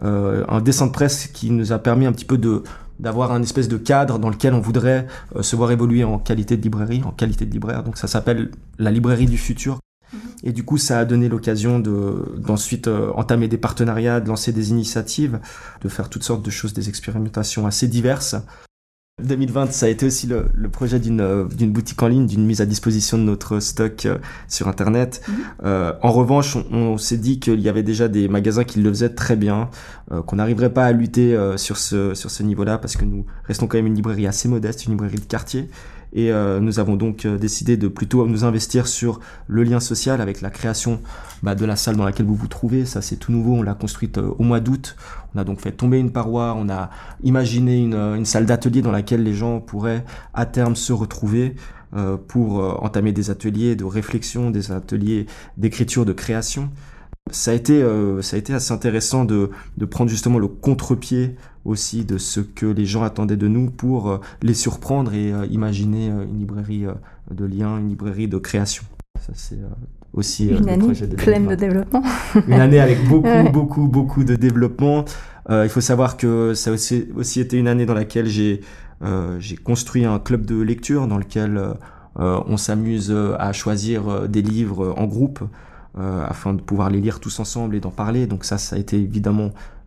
euh, 0.03 0.45
un 0.49 0.61
dessin 0.61 0.87
de 0.87 0.93
presse 0.93 1.27
qui 1.27 1.51
nous 1.51 1.73
a 1.73 1.79
permis 1.79 2.07
un 2.07 2.13
petit 2.13 2.25
peu 2.25 2.39
de 2.39 2.63
d'avoir 3.01 3.33
un 3.33 3.43
espèce 3.43 3.67
de 3.67 3.79
cadre 3.79 4.21
dans 4.21 4.31
lequel 4.31 4.55
on 4.55 4.61
voudrait 4.61 5.09
euh, 5.35 5.43
se 5.43 5.57
voir 5.57 5.73
évoluer 5.73 6.05
en 6.05 6.19
qualité 6.19 6.57
de 6.57 6.63
librairie, 6.63 7.03
en 7.05 7.11
qualité 7.11 7.47
de 7.47 7.53
libraire. 7.53 7.83
Donc 7.83 7.99
ça 7.99 8.07
s'appelle 8.07 8.53
la 8.79 8.93
librairie 8.93 9.27
du 9.27 9.39
futur. 9.39 9.79
Mm-hmm. 10.15 10.19
Et 10.45 10.53
du 10.53 10.63
coup, 10.63 10.77
ça 10.77 11.01
a 11.01 11.05
donné 11.05 11.29
l'occasion 11.29 11.81
de 11.81 12.37
d'ensuite 12.39 12.89
entamer 13.17 13.49
des 13.49 13.59
partenariats, 13.59 14.21
de 14.21 14.29
lancer 14.29 14.53
des 14.53 14.71
initiatives, 14.71 15.41
de 15.81 15.89
faire 15.89 16.09
toutes 16.11 16.23
sortes 16.23 16.45
de 16.45 16.51
choses, 16.51 16.75
des 16.75 16.89
expérimentations 16.89 17.67
assez 17.67 17.89
diverses. 17.89 18.37
2020, 19.23 19.73
ça 19.73 19.87
a 19.87 19.89
été 19.89 20.07
aussi 20.07 20.27
le, 20.27 20.69
projet 20.69 21.01
euh, 21.05 21.45
d'une 21.47 21.73
boutique 21.73 22.03
en 22.03 22.09
ligne, 22.09 22.27
d'une 22.27 22.45
mise 22.45 22.61
à 22.61 22.67
disposition 22.67 23.19
de 23.19 23.23
notre 23.23 23.61
stock 23.61 24.07
euh, 24.07 24.19
sur 24.49 24.69
Internet. 24.69 25.23
Mhm. 25.27 25.35
Euh, 25.65 25.93
en 26.03 26.13
revanche, 26.13 26.57
on, 26.71 26.99
s'est 26.99 27.17
dit 27.17 27.41
qu'il 27.41 27.61
y 27.61 27.69
avait 27.69 27.83
déjà 27.83 28.09
des 28.09 28.29
magasins 28.29 28.65
qui 28.65 28.81
le 28.81 28.91
faisaient 28.91 29.15
très 29.15 29.37
bien, 29.37 29.71
qu'on 30.27 30.37
n'arriverait 30.37 30.73
pas 30.73 30.85
à 30.85 30.93
lutter 30.93 31.37
sur 31.57 31.79
ce, 31.79 32.13
sur 32.15 32.31
ce 32.31 32.43
niveau-là, 32.43 32.77
parce 32.77 32.97
que 32.97 33.05
nous 33.05 33.25
restons 33.45 33.67
quand 33.67 33.79
même 33.79 33.87
une 33.87 33.95
librairie 33.95 34.27
assez 34.27 34.47
modeste, 34.47 34.85
une 34.85 34.93
librairie 34.93 35.17
de 35.17 35.25
quartier. 35.25 35.71
Et 36.15 36.31
nous 36.61 36.79
avons 36.79 36.97
donc 36.97 37.27
décidé 37.27 37.79
de 37.79 37.89
plutôt 37.89 38.27
nous 38.27 38.45
investir 38.45 38.87
sur 38.87 39.19
le 39.47 39.63
lien 39.63 39.81
social 39.81 40.21
avec 40.21 40.43
la 40.43 40.51
création 40.51 41.01
bah, 41.43 41.55
de 41.55 41.65
la 41.65 41.75
salle 41.75 41.97
dans 41.97 42.05
laquelle 42.05 42.27
vous 42.27 42.35
vous 42.35 42.49
trouvez. 42.49 42.85
Ça, 42.85 43.01
c'est 43.01 43.17
tout 43.17 43.33
nouveau. 43.33 43.55
On 43.55 43.63
l'a 43.63 43.75
construite 43.75 44.19
au 44.19 44.43
mois 44.43 44.61
d'août. 44.61 44.95
On 45.35 45.39
a 45.39 45.45
donc 45.45 45.61
fait 45.61 45.73
tomber 45.73 45.99
une 45.99 46.13
paroi, 46.13 46.55
on 46.57 46.69
a 46.69 46.91
imaginé 47.23 47.79
une, 47.79 47.95
une 47.95 48.27
salle 48.27 48.45
d'atelier 48.45 48.83
dans 48.83 48.91
laquelle 48.91 49.23
les 49.23 49.33
gens 49.33 49.61
pourraient 49.61 50.05
à 50.35 50.45
terme 50.45 50.77
se 50.77 50.93
retrouver 50.93 51.57
euh, 51.95 52.17
pour 52.17 52.65
euh, 52.65 52.73
entamer 52.81 53.13
des 53.13 53.29
ateliers 53.29 53.77
de 53.77 53.85
réflexion, 53.85 54.51
des 54.51 54.73
ateliers 54.73 55.27
d'écriture, 55.59 56.07
de 56.07 56.15
création. 56.15 56.71
Ça 57.31 57.51
a 57.51 57.55
été, 57.55 57.83
euh, 57.83 58.23
ça 58.23 58.37
a 58.37 58.39
été 58.39 58.55
assez 58.55 58.73
intéressant 58.73 59.27
de, 59.27 59.51
de 59.77 59.85
prendre 59.85 60.09
justement 60.09 60.39
le 60.39 60.49
contre-pied 60.49 61.37
aussi 61.65 62.05
de 62.05 62.19
ce 62.19 62.41
que 62.41 62.67
les 62.67 62.87
gens 62.87 63.03
attendaient 63.03 63.37
de 63.37 63.49
nous 63.49 63.71
pour 63.71 64.11
euh, 64.11 64.19
les 64.43 64.55
surprendre 64.55 65.15
et 65.15 65.33
euh, 65.33 65.47
imaginer 65.47 66.07
une 66.09 66.39
librairie 66.39 66.87
de 67.31 67.45
liens, 67.45 67.79
une 67.79 67.89
librairie 67.89 68.29
de 68.29 68.39
création. 68.39 68.85
Ça, 69.21 69.33
c'est 69.35 69.59
aussi 70.13 70.49
une 70.49 70.69
année 70.69 70.93
pleine 71.17 71.47
de 71.47 71.55
développement. 71.55 72.03
une 72.47 72.61
année 72.61 72.81
avec 72.81 73.05
beaucoup, 73.09 73.51
beaucoup, 73.53 73.87
beaucoup 73.89 74.25
de 74.25 74.35
développement. 74.35 75.05
Euh, 75.51 75.65
il 75.65 75.71
faut 75.71 75.81
savoir 75.81 76.17
que 76.17 76.55
ça 76.55 76.71
a 76.71 76.73
aussi, 76.73 77.09
aussi 77.17 77.41
été 77.41 77.59
une 77.59 77.69
année 77.69 77.87
dans 77.87 77.95
laquelle 77.95 78.27
j'ai 78.27 78.61
euh, 79.03 79.41
construit 79.65 80.05
un 80.05 80.19
club 80.19 80.45
de 80.45 80.61
lecture 80.61 81.07
dans 81.07 81.19
lequel 81.19 81.57
euh, 82.19 82.41
on 82.47 82.57
s'amuse 82.57 83.15
à 83.39 83.53
choisir 83.53 84.29
des 84.29 84.43
livres 84.43 84.95
en 84.97 85.07
groupe 85.07 85.43
afin 85.95 86.55
de 86.55 86.61
pouvoir 86.63 86.89
les 86.89 87.01
lire 87.01 87.21
tous 87.21 87.39
ensemble 87.39 87.77
et 87.77 87.81
d'en 87.81 87.91
parler. 87.91 88.27
Donc 88.27 88.45
ça, 88.45 88.57
ça 88.57 88.77
a 88.77 88.79
été 88.79 88.97
évidemment 88.97 89.51
euh, 89.51 89.82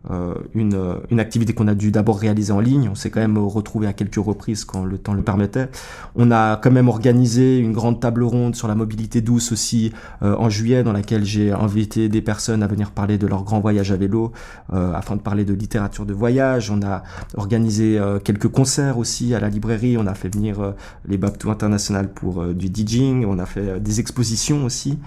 une, 0.54 1.00
une, 1.10 1.20
activité 1.20 1.52
qu'on 1.52 1.68
a 1.68 1.74
dû 1.74 1.90
d'abord 1.90 2.18
réaliser 2.18 2.52
en 2.52 2.60
ligne. 2.60 2.88
On 2.90 2.94
s'est 2.94 3.10
quand 3.10 3.20
même 3.20 3.38
retrouvé 3.38 3.86
à 3.86 3.92
quelques 3.92 4.16
reprises 4.16 4.64
quand 4.64 4.84
le 4.84 4.98
temps 4.98 5.14
le 5.14 5.22
permettait. 5.22 5.68
On 6.14 6.30
a 6.30 6.56
quand 6.56 6.70
même 6.70 6.88
organisé 6.88 7.58
une 7.58 7.72
grande 7.72 8.00
table 8.00 8.22
ronde 8.22 8.54
sur 8.54 8.68
la 8.68 8.74
mobilité 8.74 9.20
douce 9.20 9.52
aussi 9.52 9.92
euh, 10.22 10.36
en 10.36 10.48
juillet, 10.48 10.82
dans 10.82 10.92
laquelle 10.92 11.24
j'ai 11.24 11.52
invité 11.52 12.08
des 12.08 12.22
personnes 12.22 12.62
à 12.62 12.66
venir 12.66 12.90
parler 12.92 13.18
de 13.18 13.26
leur 13.26 13.42
grand 13.42 13.60
voyage 13.60 13.90
à 13.90 13.96
vélo, 13.96 14.32
euh, 14.72 14.92
afin 14.94 15.16
de 15.16 15.20
parler 15.20 15.44
de 15.44 15.54
littérature 15.54 16.06
de 16.06 16.14
voyage. 16.14 16.70
On 16.70 16.82
a 16.82 17.02
organisé 17.36 18.00
quelques 18.24 18.48
concerts 18.48 18.98
aussi 18.98 19.34
à 19.34 19.40
la 19.40 19.48
librairie. 19.48 19.96
On 19.98 20.06
a 20.06 20.14
fait 20.14 20.28
venir 20.28 20.74
les 21.06 21.18
Babtou 21.18 21.50
International 21.50 22.08
pour 22.08 22.44
du 22.46 22.68
DJing. 22.68 23.24
On 23.26 23.38
a 23.38 23.46
fait 23.46 23.80
des 23.80 24.00
expositions 24.00 24.64
aussi. 24.64 24.98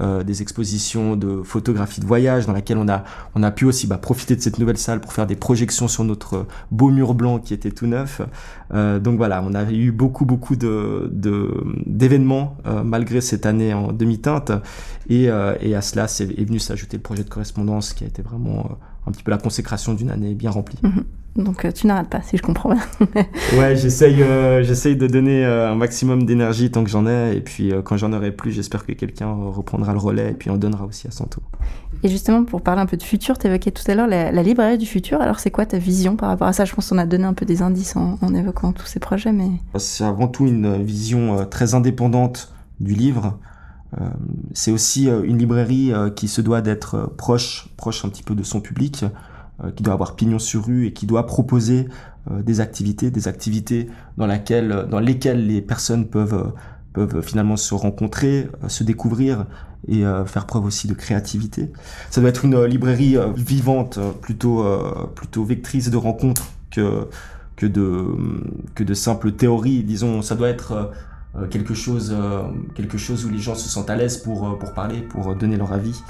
Euh, 0.00 0.22
des 0.22 0.42
expositions 0.42 1.16
de 1.16 1.42
photographie 1.42 2.00
de 2.00 2.06
voyage 2.06 2.46
dans 2.46 2.52
laquelle 2.52 2.78
on 2.78 2.88
a, 2.88 3.02
on 3.34 3.42
a 3.42 3.50
pu 3.50 3.64
aussi 3.64 3.88
bah, 3.88 3.98
profiter 3.98 4.36
de 4.36 4.40
cette 4.40 4.60
nouvelle 4.60 4.78
salle 4.78 5.00
pour 5.00 5.12
faire 5.12 5.26
des 5.26 5.34
projections 5.34 5.88
sur 5.88 6.04
notre 6.04 6.46
beau 6.70 6.90
mur 6.90 7.14
blanc 7.14 7.40
qui 7.40 7.52
était 7.52 7.72
tout 7.72 7.88
neuf. 7.88 8.20
Euh, 8.72 9.00
donc 9.00 9.16
voilà, 9.16 9.42
on 9.44 9.54
a 9.54 9.68
eu 9.72 9.90
beaucoup 9.90 10.24
beaucoup 10.24 10.54
de 10.54 11.10
d'événements 11.84 12.56
euh, 12.66 12.84
malgré 12.84 13.20
cette 13.20 13.44
année 13.44 13.74
en 13.74 13.92
demi-teinte 13.92 14.52
et, 15.08 15.24
et 15.24 15.74
à 15.74 15.80
cela 15.80 16.06
c'est, 16.06 16.24
est 16.24 16.44
venu 16.44 16.60
s'ajouter 16.60 16.96
le 16.96 17.02
projet 17.02 17.24
de 17.24 17.30
correspondance 17.30 17.92
qui 17.92 18.04
a 18.04 18.06
été 18.06 18.22
vraiment 18.22 18.78
un 19.08 19.12
petit 19.12 19.22
peu 19.22 19.30
la 19.30 19.38
consécration 19.38 19.94
d'une 19.94 20.10
année 20.10 20.34
bien 20.34 20.50
remplie. 20.50 20.78
Mhm. 20.82 21.04
Donc 21.36 21.64
euh, 21.64 21.70
tu 21.70 21.86
n'arrêtes 21.86 22.08
pas, 22.08 22.20
si 22.22 22.36
je 22.36 22.42
comprends 22.42 22.70
bien. 22.70 22.82
ouais, 23.58 23.76
j'essaye, 23.76 24.22
euh, 24.22 24.62
j'essaye 24.64 24.96
de 24.96 25.06
donner 25.06 25.44
euh, 25.44 25.70
un 25.70 25.76
maximum 25.76 26.24
d'énergie 26.26 26.70
tant 26.70 26.82
que 26.82 26.90
j'en 26.90 27.06
ai, 27.06 27.36
et 27.36 27.40
puis 27.40 27.72
quand 27.84 27.96
j'en 27.96 28.12
aurai 28.12 28.32
plus, 28.32 28.50
j'espère 28.50 28.84
que 28.84 28.92
quelqu'un 28.92 29.32
reprendra 29.32 29.92
le 29.92 29.98
relais 29.98 30.32
et 30.32 30.34
puis 30.34 30.50
en 30.50 30.56
donnera 30.56 30.84
aussi 30.84 31.06
à 31.06 31.12
son 31.12 31.26
tour. 31.26 31.44
Et 32.02 32.08
justement, 32.08 32.44
pour 32.44 32.62
parler 32.62 32.80
un 32.80 32.86
peu 32.86 32.96
de 32.96 33.02
futur, 33.02 33.38
tu 33.38 33.46
évoquais 33.46 33.70
tout 33.70 33.88
à 33.88 33.94
l'heure 33.94 34.08
la, 34.08 34.42
librairie 34.42 34.78
du 34.78 34.86
futur. 34.86 35.20
Alors 35.20 35.38
c'est 35.38 35.50
quoi 35.50 35.64
ta 35.64 35.78
vision 35.78 36.16
par 36.16 36.28
rapport 36.28 36.48
à 36.48 36.52
ça? 36.52 36.64
Je 36.64 36.74
pense 36.74 36.88
qu'on 36.88 36.98
a 36.98 37.06
donné 37.06 37.24
un 37.24 37.34
peu 37.34 37.46
des 37.46 37.62
indices 37.62 37.94
en, 37.94 38.18
en 38.20 38.34
évoquant 38.34 38.72
tous 38.72 38.86
ces 38.86 38.98
projets, 38.98 39.32
mais... 39.32 39.48
C'est 39.76 40.04
avant 40.04 40.26
tout 40.26 40.46
une 40.46 40.82
vision 40.82 41.46
très 41.46 41.74
indépendante 41.74 42.52
du 42.80 42.94
livre. 42.94 43.38
C'est 44.52 44.70
aussi 44.70 45.06
une 45.06 45.38
librairie 45.38 45.92
qui 46.14 46.28
se 46.28 46.40
doit 46.40 46.60
d'être 46.60 47.10
proche, 47.16 47.68
proche 47.76 48.04
un 48.04 48.10
petit 48.10 48.22
peu 48.22 48.34
de 48.34 48.42
son 48.42 48.60
public. 48.60 49.04
Euh, 49.64 49.72
qui 49.72 49.82
doit 49.82 49.94
avoir 49.94 50.14
pignon 50.14 50.38
sur 50.38 50.66
rue 50.66 50.86
et 50.86 50.92
qui 50.92 51.04
doit 51.04 51.26
proposer 51.26 51.88
euh, 52.30 52.42
des 52.42 52.60
activités, 52.60 53.10
des 53.10 53.26
activités 53.26 53.88
dans, 54.16 54.28
lesquelles 54.28 55.46
les 55.48 55.60
personnes 55.60 56.06
peuvent, 56.06 56.34
euh, 56.34 56.52
peuvent 56.92 57.22
finalement 57.22 57.56
se 57.56 57.74
rencontrer, 57.74 58.48
se 58.68 58.84
découvrir 58.84 59.46
et 59.88 60.02
faire 60.26 60.46
preuve 60.46 60.64
aussi 60.64 60.88
de 60.88 60.94
créativité. 60.94 61.70
Ça 62.10 62.20
doit 62.20 62.30
être 62.30 62.44
une 62.44 62.64
librairie 62.64 63.16
vivante, 63.36 64.00
plutôt, 64.20 64.64
plutôt 65.14 65.44
vectrice 65.44 65.88
de 65.88 65.96
rencontres 65.96 66.50
que, 66.72 67.08
que, 67.54 67.66
de, 67.66 68.04
que 68.74 68.82
de 68.82 68.92
simples 68.92 69.30
théories. 69.32 69.84
Disons, 69.84 70.20
ça 70.20 70.34
doit 70.34 70.48
être 70.48 70.90
quelque 71.50 71.74
chose, 71.74 72.16
quelque 72.74 72.98
chose 72.98 73.24
où 73.24 73.28
les 73.28 73.38
gens 73.38 73.54
se 73.54 73.68
sentent 73.68 73.90
à 73.90 73.96
l'aise 73.96 74.16
pour, 74.16 74.58
pour 74.58 74.74
parler, 74.74 75.02
pour 75.02 75.34
donner 75.36 75.56
leur 75.56 75.72
avis. 75.72 76.02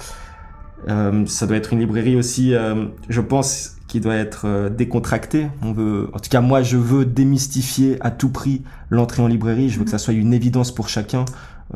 Euh, 0.87 1.27
ça 1.27 1.47
doit 1.47 1.57
être 1.57 1.73
une 1.73 1.81
librairie 1.81 2.17
aussi, 2.17 2.55
euh, 2.55 2.87
je 3.09 3.21
pense, 3.21 3.77
qui 3.89 4.01
doit 4.01 4.15
être 4.15 4.43
euh, 4.47 4.69
décontractée. 4.69 5.49
On 5.63 5.73
veut, 5.73 6.11
en 6.13 6.19
tout 6.19 6.31
cas, 6.31 6.41
moi, 6.41 6.63
je 6.63 6.77
veux 6.77 7.05
démystifier 7.05 7.97
à 8.01 8.11
tout 8.11 8.31
prix 8.31 8.63
l'entrée 8.91 9.23
en 9.23 9.27
librairie. 9.27 9.71
Je 9.71 9.79
veux 9.79 9.85
que 9.85 9.91
ça 9.91 9.99
soit 9.99 10.15
une 10.15 10.33
évidence 10.33 10.73
pour 10.73 10.89
chacun, 10.89 11.25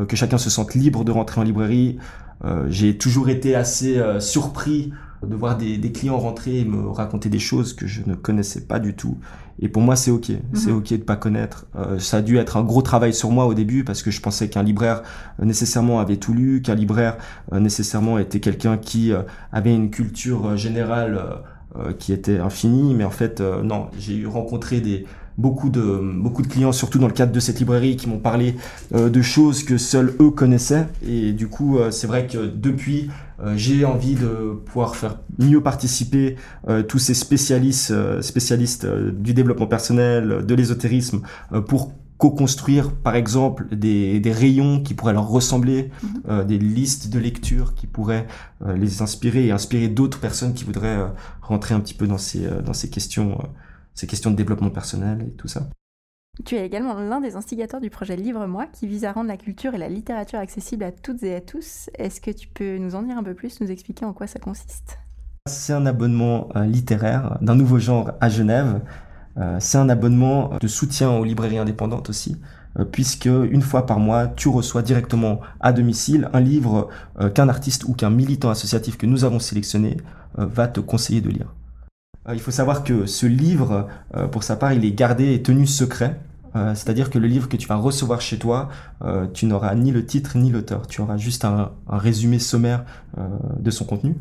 que 0.09 0.17
chacun 0.17 0.39
se 0.39 0.51
sente 0.51 0.75
libre 0.75 1.05
de 1.05 1.13
rentrer 1.13 1.41
en 1.41 1.45
librairie. 1.45 1.99
J'ai 2.69 2.97
toujours 2.97 3.29
été 3.29 3.55
assez 3.55 4.03
surpris 4.19 4.93
de 5.27 5.35
voir 5.37 5.57
des, 5.57 5.79
des, 5.79 5.93
clients 5.93 6.19
rentrer 6.19 6.61
et 6.61 6.65
me 6.65 6.89
raconter 6.89 7.29
des 7.29 7.39
choses 7.39 7.75
que 7.75 7.87
je 7.87 8.03
ne 8.07 8.15
connaissais 8.15 8.63
pas 8.63 8.79
du 8.79 8.95
tout. 8.95 9.19
Et 9.61 9.69
pour 9.69 9.83
moi, 9.83 9.97
c'est 9.97 10.11
ok. 10.11 10.33
C'est 10.55 10.71
mhm. 10.71 10.77
ok 10.77 10.89
de 10.91 10.97
pas 10.99 11.17
connaître. 11.17 11.67
Euh, 11.77 11.99
ça 11.99 12.19
a 12.19 12.23
dû 12.23 12.37
être 12.39 12.57
un 12.57 12.65
gros 12.65 12.83
travail 12.83 13.15
sur 13.15 13.31
moi 13.31 13.47
au 13.47 13.55
début 13.55 13.85
parce 13.85 14.03
que 14.03 14.11
je 14.11 14.21
pensais 14.21 14.49
qu'un 14.49 14.63
libraire 14.63 15.03
euh, 15.41 15.45
nécessairement 15.45 16.01
avait 16.01 16.17
tout 16.17 16.33
lu, 16.35 16.63
qu'un 16.63 16.75
libraire 16.75 17.17
euh, 17.53 17.61
nécessairement 17.61 18.19
était 18.19 18.41
quelqu'un 18.41 18.77
qui 18.77 19.13
avait 19.53 19.75
une 19.75 19.91
culture 19.91 20.57
générale 20.57 21.21
qui 21.99 22.13
était 22.13 22.39
infinie. 22.39 22.95
Mais 22.95 23.05
en 23.05 23.11
fait, 23.11 23.41
non. 23.41 23.89
J'ai 23.99 24.17
eu 24.17 24.27
rencontré 24.27 24.81
des 24.81 25.07
beaucoup 25.39 25.71
de 25.71 26.01
beaucoup 26.17 26.43
de 26.43 26.47
clients, 26.47 26.73
surtout 26.73 26.99
dans 26.99 27.09
le 27.09 27.13
cadre 27.13 27.33
de 27.33 27.41
cette 27.41 27.59
librairie, 27.59 27.97
qui 27.97 28.09
m'ont 28.09 28.19
parlé 28.19 28.57
de 28.93 29.23
choses 29.23 29.65
que 29.65 29.79
seuls 29.79 30.15
eux 30.21 30.31
connaissaient. 30.31 30.87
Et 31.07 31.33
du 31.33 31.49
coup, 31.49 31.79
c'est 31.91 32.07
vrai 32.07 32.27
que 32.27 32.47
depuis 32.47 33.09
euh, 33.43 33.55
j'ai 33.57 33.85
envie 33.85 34.15
de 34.15 34.55
pouvoir 34.67 34.97
faire 34.97 35.19
mieux 35.39 35.61
participer 35.61 36.37
euh, 36.69 36.83
tous 36.83 36.99
ces 36.99 37.15
spécialistes, 37.15 37.91
euh, 37.91 38.23
spécialistes 38.23 38.87
du 38.87 39.35
développement 39.35 39.67
personnel, 39.67 40.45
de 40.47 40.55
l'ésotérisme, 40.55 41.23
pour 41.67 41.93
co-construire 42.19 42.93
par 42.93 43.17
exemple 43.17 43.67
des, 43.75 44.21
des, 44.21 44.33
rayons 44.33 44.81
qui 44.81 44.95
pourraient 44.95 45.13
leur 45.13 45.29
ressembler, 45.29 45.91
mhm. 46.03 46.45
des 46.45 46.59
listes 46.59 47.09
de 47.09 47.19
lecture 47.19 47.75
qui 47.75 47.89
pourraient 47.89 48.29
les 48.77 49.03
inspirer 49.03 49.47
et 49.47 49.51
inspirer 49.51 49.89
d'autres 49.89 50.21
personnes 50.21 50.55
qui 50.55 50.63
voudraient 50.63 51.01
rentrer 51.41 51.75
un 51.75 51.81
petit 51.81 51.95
peu 51.95 52.07
dans 52.07 52.19
ces, 52.19 52.47
dans 52.65 52.75
ces 52.75 52.91
questions, 52.91 53.39
ces 53.95 54.07
questions 54.07 54.31
de 54.31 54.37
développement 54.37 54.71
personnel 54.71 55.27
et 55.29 55.31
tout 55.33 55.49
ça. 55.49 55.69
Tu 56.47 56.57
es 56.57 56.65
également 56.65 56.95
l'un 56.95 57.21
des 57.21 57.37
instigateurs 57.37 57.81
du 57.81 57.91
projet 57.91 58.17
Livre-moi 58.17 58.67
qui 58.73 58.87
vise 58.87 59.05
à 59.05 59.13
rendre 59.13 59.29
la 59.29 59.37
culture 59.37 59.75
et 59.75 59.79
la 59.79 59.91
littérature 59.91 60.39
accessibles 60.39 60.83
à 60.83 60.91
toutes 60.91 61.23
et 61.23 61.35
à 61.35 61.43
tous. 61.43 61.91
Est-ce 61.99 62.23
que 62.23 62.31
tu 62.31 62.49
peux 62.49 62.79
nous 62.79 62.95
en 62.95 63.03
dire 63.03 63.19
un 63.19 63.23
peu 63.23 63.35
plus, 63.35 63.61
nous 63.61 63.71
expliquer 63.71 64.07
en 64.07 64.15
quoi 64.15 64.27
ça 64.27 64.39
consiste? 64.39 64.99
C'est 65.47 65.75
un 65.75 65.85
abonnement 65.85 66.49
euh, 66.57 66.65
littéraire 66.65 67.37
d'un 67.43 67.55
nouveau 67.55 67.79
genre 67.79 68.13
à 68.23 68.31
Genève. 68.31 68.81
Euh, 69.37 69.59
c'est 69.61 69.77
un 69.77 69.91
abonnement 69.91 70.53
de 70.59 70.67
soutien 70.69 71.11
aux 71.11 71.25
librairies 71.25 71.59
indépendantes 71.59 72.09
aussi, 72.09 72.41
euh, 72.79 72.87
puisque 72.87 73.27
une 73.27 73.61
fois 73.61 73.85
par 73.85 73.99
mois, 73.99 74.27
tu 74.27 74.49
reçois 74.49 74.81
directement 74.81 75.41
à 75.61 75.75
domicile 75.75 76.31
un 76.33 76.41
livre 76.41 76.89
qu'un 77.35 77.51
artiste 77.51 77.85
ou 77.85 77.93
qu'un 77.93 78.11
militant 78.11 78.49
associatif 78.49 78.97
que 78.97 79.05
nous 79.05 79.25
avons 79.25 79.39
sélectionné 79.39 79.99
va 80.37 80.67
te 80.67 80.81
conseiller 80.81 81.21
de 81.21 81.29
lire. 81.29 81.55
Euh, 82.29 82.35
il 82.35 82.41
faut 82.41 82.51
savoir 82.51 82.85
que 82.85 83.07
ce 83.07 83.27
livre, 83.27 83.89
euh, 84.17 84.27
pour 84.27 84.43
sa 84.43 84.57
part, 84.57 84.73
il 84.73 84.85
est 84.85 84.93
gardé 84.93 85.35
et 85.35 85.43
tenu 85.43 85.67
secret. 85.67 86.21
Euh, 86.55 86.75
c'est-à-dire 86.75 87.09
que 87.09 87.19
le 87.19 87.27
livre 87.27 87.49
que 87.49 87.57
tu 87.57 87.67
vas 87.67 87.77
recevoir 87.77 88.21
chez 88.21 88.39
toi, 88.39 88.69
tu 89.33 89.47
n'auras 89.47 89.75
ni 89.75 89.91
le 89.91 90.05
titre 90.05 90.37
ni 90.37 90.51
l'auteur. 90.51 90.87
Tu 90.87 91.01
auras 91.01 91.17
juste 91.17 91.45
un, 91.45 91.73
résumé 91.89 92.39
sommaire 92.39 92.85
de 93.59 93.71
son 93.71 93.85
contenu. 93.85 94.17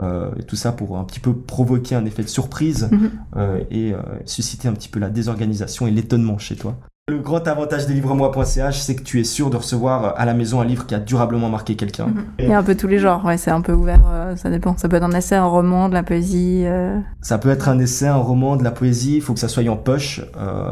et 0.00 0.42
tout 0.44 0.56
ça 0.56 0.72
pour 0.72 0.96
un 0.96 1.04
petit 1.04 1.20
peu 1.20 1.34
provoquer 1.34 1.96
un 1.96 2.04
effet 2.04 2.22
de 2.22 2.28
surprise 2.28 2.88
mhm. 2.90 3.10
et 3.70 3.94
susciter 4.24 4.68
un 4.68 4.72
petit 4.72 4.88
peu 4.88 5.00
la 5.00 5.10
désorganisation 5.10 5.86
et 5.86 5.90
l'étonnement 5.90 6.38
chez 6.38 6.56
toi. 6.56 6.78
Le 7.12 7.18
grand 7.18 7.46
avantage 7.46 7.86
des 7.86 7.92
livres-moi.ch, 7.92 8.80
c'est 8.80 8.96
que 8.96 9.02
tu 9.02 9.20
es 9.20 9.24
sûr 9.24 9.50
de 9.50 9.58
recevoir 9.58 10.04
euh, 10.04 10.10
à 10.16 10.24
la 10.24 10.32
maison 10.32 10.62
un 10.62 10.64
livre 10.64 10.86
qui 10.86 10.94
a 10.94 10.98
durablement 10.98 11.50
marqué 11.50 11.76
quelqu'un. 11.76 12.06
Il 12.38 12.46
y 12.46 12.52
a 12.54 12.58
un 12.58 12.62
peu 12.62 12.74
tous 12.74 12.86
les 12.86 12.98
genres, 12.98 13.22
ouais, 13.26 13.36
c'est 13.36 13.50
un 13.50 13.60
peu 13.60 13.74
ouvert, 13.74 14.00
euh, 14.10 14.34
ça 14.34 14.48
dépend. 14.48 14.78
Ça 14.78 14.88
peut 14.88 14.96
être 14.96 15.02
un 15.02 15.12
essai, 15.12 15.34
un 15.34 15.44
roman, 15.44 15.90
de 15.90 15.94
la 15.94 16.04
poésie. 16.04 16.62
Euh. 16.64 16.98
Ça 17.20 17.36
peut 17.36 17.50
être 17.50 17.68
un 17.68 17.78
essai, 17.78 18.06
un 18.06 18.16
roman, 18.16 18.56
de 18.56 18.64
la 18.64 18.70
poésie, 18.70 19.16
il 19.16 19.20
faut 19.20 19.34
que 19.34 19.40
ça 19.40 19.48
soit 19.48 19.68
en 19.68 19.76
poche. 19.76 20.22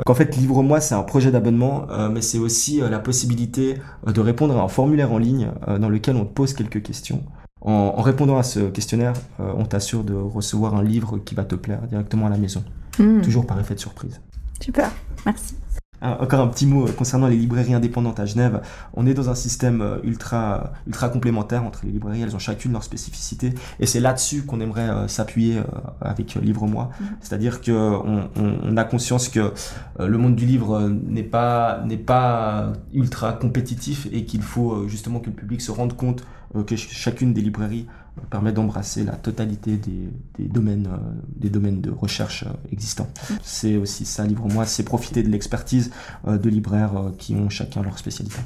En 0.07 0.15
fait, 0.15 0.35
Livre-moi, 0.35 0.81
c'est 0.81 0.95
un 0.95 1.03
projet 1.03 1.31
d'abonnement, 1.31 1.87
mais 2.11 2.23
c'est 2.23 2.39
aussi 2.39 2.81
la 2.81 2.99
possibilité 3.01 3.77
de 4.07 4.21
répondre 4.23 4.57
à 4.59 4.63
un 4.63 4.69
formulaire 4.69 5.13
en 5.13 5.19
ligne 5.19 5.51
dans 5.79 5.91
lequel 5.91 6.17
on 6.17 6.25
te 6.25 6.33
pose 6.33 6.55
quelques 6.55 6.83
questions. 6.83 7.23
En, 7.61 8.01
répondant 8.01 8.39
à 8.39 8.43
ce 8.43 8.61
questionnaire, 8.61 9.13
on 9.39 9.65
t'assure 9.65 10.05
de 10.05 10.15
recevoir 10.15 10.75
un 10.75 10.83
livre 10.83 11.19
qui 11.19 11.35
va 11.35 11.45
te 11.45 11.55
plaire 11.55 11.83
directement 11.83 12.27
à 12.27 12.31
la 12.31 12.39
maison. 12.39 12.65
Hmm. 12.99 13.21
Toujours 13.21 13.47
par 13.47 13.61
effet 13.61 13.75
de 13.75 13.81
surprise. 13.81 14.21
Super, 14.61 14.91
merci. 15.27 15.55
Encore 16.03 16.41
un 16.41 16.49
petit 16.49 16.67
mot 16.67 16.87
euh, 16.87 16.93
concernant 16.93 17.29
les 17.29 17.37
librairies 17.37 17.75
indépendantes 17.75 18.21
à 18.21 18.27
Genève. 18.27 18.63
On 18.95 19.07
est 19.07 19.13
dans 19.13 19.29
un 19.29 19.35
système 19.35 19.83
euh, 19.83 19.99
ultra, 20.03 20.73
ultra 20.87 21.11
complémentaire 21.11 21.63
entre 21.63 21.81
les 21.85 21.93
librairies. 21.93 22.23
Elles 22.23 22.35
ont 22.35 22.41
chacune 22.41 22.73
leur 22.73 22.83
spécificité. 22.85 23.53
Et 23.81 23.87
c'est 23.87 24.01
là-dessus 24.01 24.43
qu'on 24.43 24.61
aimerait 24.61 24.89
euh, 24.89 25.09
s'appuyer 25.09 25.61
avec 26.01 26.35
Livre-moi. 26.35 26.91
Mhm. 27.01 27.07
C'est-à-dire 27.21 27.61
qu'on 27.61 28.29
on, 28.37 28.77
a 28.77 28.85
conscience 28.85 29.29
que 29.29 29.53
le 29.99 30.19
monde 30.19 30.37
du 30.37 30.47
livre 30.47 30.89
n'est 30.89 31.23
pas, 31.23 31.83
n'est 31.85 31.97
pas 31.97 32.73
ultra 32.95 33.33
compétitif 33.33 34.07
et 34.13 34.25
qu'il 34.25 34.43
faut 34.43 34.89
justement 34.89 35.21
que 35.21 35.27
le 35.27 35.33
public 35.33 35.61
se 35.61 35.71
rende 35.71 35.97
compte 35.97 36.25
que 36.67 36.77
chacune 36.77 37.33
des 37.33 37.41
librairies 37.41 37.87
permet 38.29 38.53
d'embrasser 38.53 39.05
la 39.05 39.13
totalité 39.13 39.77
des, 39.77 40.49
domaines, 40.49 40.89
euh, 40.89 41.49
domaines 41.49 41.81
de 41.81 41.91
recherche 41.91 42.45
euh, 42.45 42.53
existants. 42.73 43.09
C'est 43.43 43.77
aussi 43.77 44.05
ça, 44.05 44.25
Livre-moi, 44.25 44.67
c'est 44.67 44.83
profiter 44.83 45.23
de 45.23 45.29
l'expertise 45.29 45.91
euh, 46.27 46.39
de 46.39 46.49
libraires 46.49 47.13
qui 47.19 47.35
ont 47.35 47.49
chacun 47.49 47.83
leur 47.83 47.99
spécialité. 47.99 48.37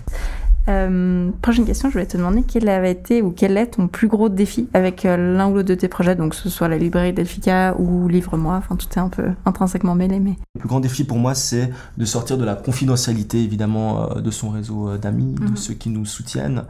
Prochaine 0.64 1.64
question, 1.66 1.88
je 1.88 1.94
voulais 1.94 2.06
te 2.06 2.16
demander 2.16 2.42
quel 2.42 2.68
avait 2.68 2.92
été 2.92 3.23
ou 3.23 3.30
quel 3.30 3.56
est 3.56 3.66
ton 3.66 3.88
plus 3.88 4.09
gros 4.09 4.28
défi 4.28 4.68
avec 4.73 5.02
l'un 5.04 5.49
ou 5.49 5.54
l'autre 5.54 5.68
de 5.68 5.75
tes 5.75 5.88
projets, 5.88 6.14
donc 6.14 6.30
que 6.30 6.37
ce 6.37 6.49
soit 6.49 6.68
la 6.68 6.78
librairie 6.78 7.12
Delphica 7.12 7.75
ou 7.78 8.09
Livre-moi, 8.09 8.56
enfin 8.56 8.76
tout 8.76 8.88
est 8.94 8.99
un 8.99 9.09
peu 9.09 9.30
intrinsèquement 9.44 9.94
mêlé. 9.94 10.21
Mais... 10.21 10.37
Le 10.54 10.61
plus 10.61 10.68
grand 10.68 10.80
défi 10.80 11.04
pour 11.04 11.18
moi, 11.18 11.35
c'est 11.35 11.71
de 11.99 12.04
sortir 12.04 12.38
de 12.38 12.44
la 12.44 12.54
confidentialité 12.54 13.42
évidemment 13.42 14.14
de 14.16 14.30
son 14.30 14.50
réseau 14.50 14.97
d'amis, 14.97 15.35
de 15.35 15.49
mhm. 15.49 15.56
ceux 15.56 15.75
qui 15.75 15.90
nous 15.90 16.06
soutiennent. 16.06 16.64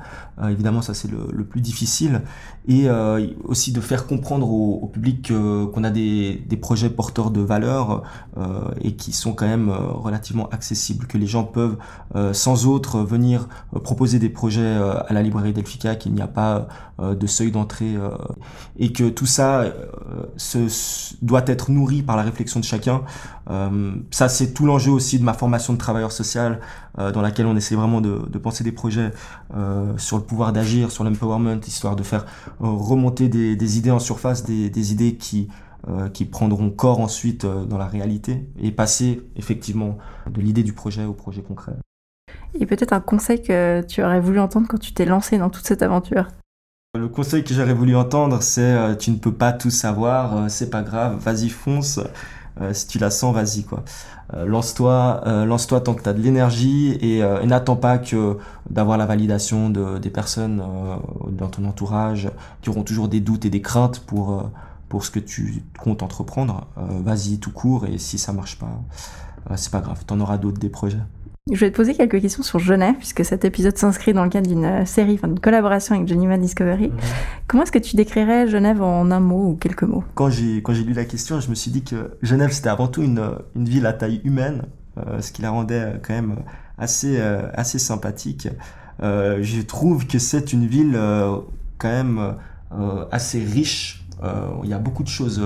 évidemment, 0.49 0.83
ça 0.83 0.95
c'est 0.95 1.11
le, 1.11 1.29
le, 1.33 1.45
plus 1.45 1.61
difficile. 1.61 2.23
Et 2.67 2.89
euh, 2.89 3.27
aussi 3.45 3.73
de 3.73 3.81
faire 3.81 4.07
comprendre 4.07 4.51
au, 4.51 4.87
public 4.87 5.33
qu'on 5.73 5.85
a 5.85 5.91
des, 5.91 6.43
des, 6.47 6.57
projets 6.57 6.89
porteurs 6.89 7.31
de 7.31 7.41
valeur 7.41 8.03
euh, 8.39 8.71
et 8.81 8.95
qui 8.97 9.13
sont 9.13 9.33
quand 9.33 9.47
même 9.47 9.69
euh, 9.69 9.79
relativement 9.93 10.49
accessibles, 10.49 11.07
que 11.07 11.19
les 11.19 11.27
gens 11.27 11.45
peuvent 11.45 11.77
sans 12.33 12.67
autre 12.67 13.01
venir 13.01 13.49
proposer 13.85 14.19
des 14.19 14.29
projets 14.29 14.75
à 15.07 15.13
la 15.13 15.23
librairie 15.23 15.53
Delphica, 15.53 15.95
qu'il 15.95 16.13
n'y 16.13 16.23
a 16.23 16.27
pas 16.27 16.67
de 17.01 17.27
seuil 17.27 17.51
d'entrée 17.51 17.95
et 18.79 18.93
que 18.93 19.09
tout 19.09 19.27
ça 19.27 19.65
se, 20.37 21.15
doit 21.23 21.43
être 21.47 21.71
nourri 21.71 22.03
par 22.03 22.17
la 22.17 22.23
réflexion 22.23 22.61
de 22.61 22.65
chacun. 22.65 23.03
ça, 24.11 24.29
c'est 24.29 24.53
tout 24.55 24.67
l'enjeu 24.67 24.91
aussi 24.91 25.19
de 25.19 25.25
ma 25.25 25.35
formation 25.35 25.73
de 25.73 25.79
travailleur 25.79 26.13
social, 26.13 26.61
dans 26.97 27.23
laquelle 27.23 27.47
on 27.47 27.57
essaie 27.57 27.75
vraiment 27.75 28.01
de, 28.01 28.27
de 28.29 28.39
penser 28.39 28.65
des 28.65 28.73
projets 28.73 29.11
sur 29.97 30.17
le 30.17 30.23
pouvoir 30.23 30.53
d'agir, 30.53 30.91
sur 30.91 31.05
l'empowerment, 31.05 31.61
histoire 31.67 31.97
de 31.97 32.03
faire 32.03 32.25
remonter 32.61 33.29
des, 33.29 33.79
idées 33.79 33.91
en 33.91 33.99
surface, 33.99 34.45
des, 34.45 34.93
idées 34.93 35.17
qui, 35.17 35.49
euh, 35.89 36.09
qui 36.09 36.25
prendront 36.25 36.71
corps 36.71 37.01
ensuite 37.01 37.45
euh, 37.45 37.65
dans 37.65 37.79
la 37.79 37.87
réalité 37.87 38.47
et 38.61 38.71
passer 38.71 39.23
effectivement 39.37 39.99
de 40.31 40.41
l'idée 40.41 40.63
du 40.63 40.73
projet 40.73 41.05
au 41.05 41.13
projet 41.13 41.43
concret. 41.43 41.75
Et 42.59 42.67
peut-être 42.67 42.93
un 42.93 43.01
conseil 43.01 43.43
que 43.43 43.83
tu 43.83 44.03
aurais 44.03 44.21
voulu 44.21 44.39
entendre 44.39 44.67
quand 44.69 44.79
tu 44.79 44.93
t'es 44.93 45.05
lancé 45.05 45.39
dans 45.39 45.51
toute 45.51 45.67
cette 45.67 45.83
aventure 45.83 46.29
Le 46.97 47.09
conseil 47.09 47.43
que 47.43 47.53
j'aurais 47.53 47.75
voulu 47.75 47.97
entendre, 47.97 48.43
c'est 48.43 48.97
tu 48.99 49.11
ne 49.11 49.17
peux 49.17 49.33
pas 49.33 49.53
tout 49.53 49.71
savoir, 49.71 50.49
c'est 50.49 50.71
pas 50.71 50.83
grave, 50.83 51.19
vas-y 51.19 51.49
fonce. 51.49 52.01
si 52.73 52.87
tu 52.87 52.99
la 52.99 53.11
sens, 53.11 53.35
vas-y 53.35 53.65
quoi. 53.65 53.83
lance-toi, 54.33 55.45
lance-toi 55.47 55.81
tant 55.81 55.95
que 55.95 56.03
tu 56.03 56.09
as 56.09 56.13
de 56.13 56.21
l'énergie 56.21 56.97
et, 57.01 57.23
n'attends 57.45 57.77
pas 57.77 57.99
que 57.99 58.39
d'avoir 58.71 58.99
la 58.99 59.07
validation 59.07 59.69
de, 59.69 59.99
des 59.99 60.11
personnes 60.11 60.63
dans 61.31 61.49
ton 61.49 61.65
entourage 61.65 62.31
qui 62.63 62.71
auront 62.71 62.85
toujours 62.85 63.09
des 63.09 63.21
doutes 63.21 63.45
et 63.45 63.51
des 63.51 63.63
craintes 63.63 63.99
pour 64.01 64.51
pour 64.89 65.05
ce 65.05 65.11
que 65.11 65.19
tu 65.19 65.65
comptes 65.81 66.05
entreprendre. 66.05 66.69
vas-y 66.77 67.39
tout 67.39 67.51
court 67.51 67.87
et 67.87 67.99
si 67.99 68.17
ça 68.17 68.33
marche 68.33 68.61
pas, 68.61 68.81
c'est 69.57 69.73
pas 69.73 69.81
grave, 69.81 70.05
t'en 70.07 70.21
auras 70.21 70.39
d'autres 70.39 70.61
des 70.61 70.69
projets. 70.69 71.01
Je 71.53 71.61
vais 71.61 71.71
te 71.71 71.77
poser 71.77 71.95
quelques 71.95 72.23
questions 72.23 72.43
sur 72.43 72.59
Genève, 72.59 72.95
puisque 72.97 73.23
cet 73.23 73.45
épisode 73.45 73.77
s'inscrit 73.77 74.15
dans 74.15 74.25
le 74.25 74.31
cadre 74.31 74.49
d'une 74.49 74.65
euh, 74.65 74.87
série, 74.87 75.13
enfin 75.13 75.29
d'une 75.29 75.41
collaboration 75.41 75.95
avec 75.95 76.09
Geneva 76.09 76.39
Discovery. 76.39 76.91
Comment 77.47 77.65
est-ce 77.65 77.73
que 77.73 77.79
tu 77.79 77.97
décrirais 77.97 78.49
Genève 78.49 78.81
en 78.81 79.11
un 79.11 79.21
mot 79.21 79.51
ou 79.51 79.55
quelques 79.55 79.83
mots? 79.83 80.03
Quand 80.15 80.31
j'ai 80.31 80.63
lu 80.63 80.95
la 80.95 81.05
question, 81.05 81.41
je 81.41 81.51
me 81.51 81.55
suis 81.55 81.71
dit 81.71 81.85
que 81.85 82.17
Genève 82.23 82.51
c'était 82.51 82.71
avant 82.71 82.89
tout 82.89 83.03
une, 83.03 83.23
une 83.57 83.69
ville 83.69 83.85
à 83.85 83.93
taille 83.93 84.23
humaine, 84.25 84.63
euh, 84.97 85.21
ce 85.21 85.33
qui 85.33 85.43
la 85.43 85.51
rendait 85.51 85.81
euh, 85.81 85.99
quand 86.03 86.15
même 86.15 86.37
assez 86.79 87.21
assez 87.21 87.79
sympathique. 87.79 88.49
je 89.01 89.61
trouve 89.61 90.07
que 90.07 90.19
c'est 90.19 90.55
une 90.55 90.67
ville 90.67 90.99
quand 91.79 91.89
même 91.89 92.37
assez 93.13 93.39
riche. 93.45 94.07
Il 94.63 94.69
y 94.69 94.73
a 94.73 94.79
beaucoup 94.79 95.03
de 95.03 95.09
choses 95.09 95.41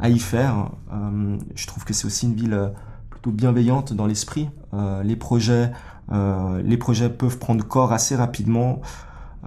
à 0.00 0.08
y 0.08 0.18
faire. 0.18 0.70
je 1.54 1.66
trouve 1.68 1.84
que 1.84 1.92
c'est 1.92 2.06
aussi 2.06 2.26
une 2.26 2.34
ville 2.34 2.72
bienveillante 3.30 3.92
dans 3.92 4.06
l'esprit. 4.06 4.48
Euh, 4.74 5.02
les 5.02 5.16
projets, 5.16 5.70
euh, 6.12 6.60
les 6.62 6.76
projets 6.76 7.08
peuvent 7.08 7.38
prendre 7.38 7.64
corps 7.64 7.92
assez 7.92 8.16
rapidement. 8.16 8.80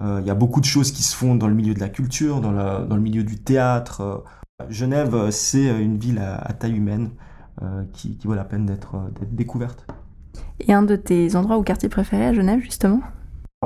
Euh, 0.00 0.18
il 0.20 0.26
y 0.26 0.30
a 0.30 0.34
beaucoup 0.34 0.60
de 0.60 0.66
choses 0.66 0.92
qui 0.92 1.02
se 1.02 1.14
font 1.16 1.34
dans 1.34 1.48
le 1.48 1.54
milieu 1.54 1.74
de 1.74 1.80
la 1.80 1.88
culture, 1.88 2.40
dans, 2.40 2.52
dans 2.52 2.96
le 2.96 3.02
milieu 3.02 3.24
du 3.24 3.38
théâtre. 3.38 4.24
Genève, 4.68 5.30
c'est 5.30 5.66
une 5.66 5.98
ville 5.98 6.18
à, 6.18 6.52
taille 6.52 6.76
humaine 6.76 7.10
qui, 7.92 8.16
qui, 8.16 8.26
vaut 8.26 8.34
la 8.34 8.44
peine 8.44 8.66
d'être 8.66 8.96
découverte. 9.30 9.86
Et 10.60 10.72
un 10.72 10.82
de 10.82 10.96
tes 10.96 11.36
endroits 11.36 11.58
ou 11.58 11.62
quartiers 11.62 11.88
préférés 11.88 12.26
à 12.26 12.34
Genève, 12.34 12.60
justement? 12.60 13.00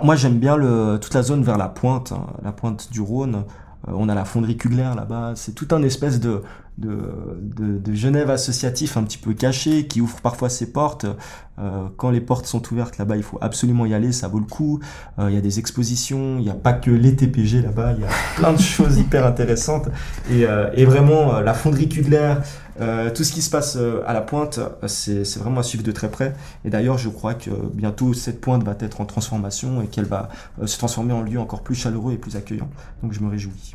Moi, 0.02 0.14
j'aime 0.16 0.38
bien 0.38 0.56
le, 0.56 0.98
toute 1.00 1.14
la 1.14 1.22
zone 1.22 1.42
vers 1.42 1.58
la 1.58 1.68
pointe, 1.68 2.12
hein, 2.12 2.26
la 2.42 2.52
pointe 2.52 2.90
du 2.92 3.00
Rhône. 3.00 3.44
on 3.86 4.08
a 4.08 4.14
la 4.14 4.24
fonderie 4.24 4.56
Kugler 4.56 4.90
là-bas. 4.94 5.32
C'est 5.34 5.54
tout 5.54 5.68
un 5.72 5.82
espèce 5.82 6.20
de, 6.20 6.42
de, 6.80 7.78
de, 7.78 7.94
Genève 7.94 8.30
associatif 8.30 8.96
un 8.96 9.02
petit 9.02 9.18
peu 9.18 9.34
caché, 9.34 9.86
qui 9.86 10.00
ouvre 10.00 10.20
parfois 10.20 10.48
ses 10.48 10.72
portes. 10.72 11.06
Euh, 11.58 11.88
quand 11.96 12.10
les 12.10 12.22
portes 12.22 12.46
sont 12.46 12.62
ouvertes 12.72 12.96
là-bas, 12.96 13.16
il 13.16 13.22
faut 13.22 13.38
absolument 13.42 13.84
y 13.84 13.92
aller, 13.92 14.12
ça 14.12 14.28
vaut 14.28 14.38
le 14.38 14.46
coup. 14.46 14.80
Euh, 15.18 15.28
il 15.28 15.34
y 15.34 15.38
a 15.38 15.42
des 15.42 15.58
expositions, 15.58 16.38
il 16.38 16.44
n'y 16.44 16.50
a 16.50 16.54
pas 16.54 16.72
que 16.72 16.90
les 16.90 17.14
TPG 17.14 17.60
là-bas, 17.60 17.92
il 17.96 18.02
y 18.02 18.04
a 18.04 18.08
plein 18.36 18.52
de 18.54 18.60
choses 18.60 18.98
hyper 18.98 19.26
intéressantes. 19.26 19.88
Et, 20.30 20.46
euh, 20.46 20.70
et 20.74 20.86
vraiment, 20.86 21.40
la 21.40 21.52
fonderie 21.52 21.88
Kugler, 21.88 22.36
tout 23.14 23.24
ce 23.24 23.32
qui 23.32 23.42
se 23.42 23.50
passe 23.50 23.76
à 24.06 24.14
la 24.14 24.22
pointe, 24.22 24.58
c'est 24.86 25.38
vraiment 25.38 25.60
à 25.60 25.62
suivre 25.62 25.84
de 25.84 25.92
très 25.92 26.10
près. 26.10 26.34
Et 26.64 26.70
d'ailleurs, 26.70 26.96
je 26.96 27.10
crois 27.10 27.34
que 27.34 27.50
bientôt, 27.74 28.14
cette 28.14 28.40
pointe 28.40 28.64
va 28.64 28.74
être 28.80 29.02
en 29.02 29.04
transformation 29.04 29.82
et 29.82 29.86
qu'elle 29.86 30.06
va 30.06 30.30
se 30.64 30.78
transformer 30.78 31.12
en 31.12 31.20
lieu 31.20 31.38
encore 31.38 31.62
plus 31.62 31.74
chaleureux 31.74 32.14
et 32.14 32.16
plus 32.16 32.36
accueillant. 32.36 32.70
Donc 33.02 33.12
je 33.12 33.20
me 33.20 33.28
réjouis. 33.28 33.74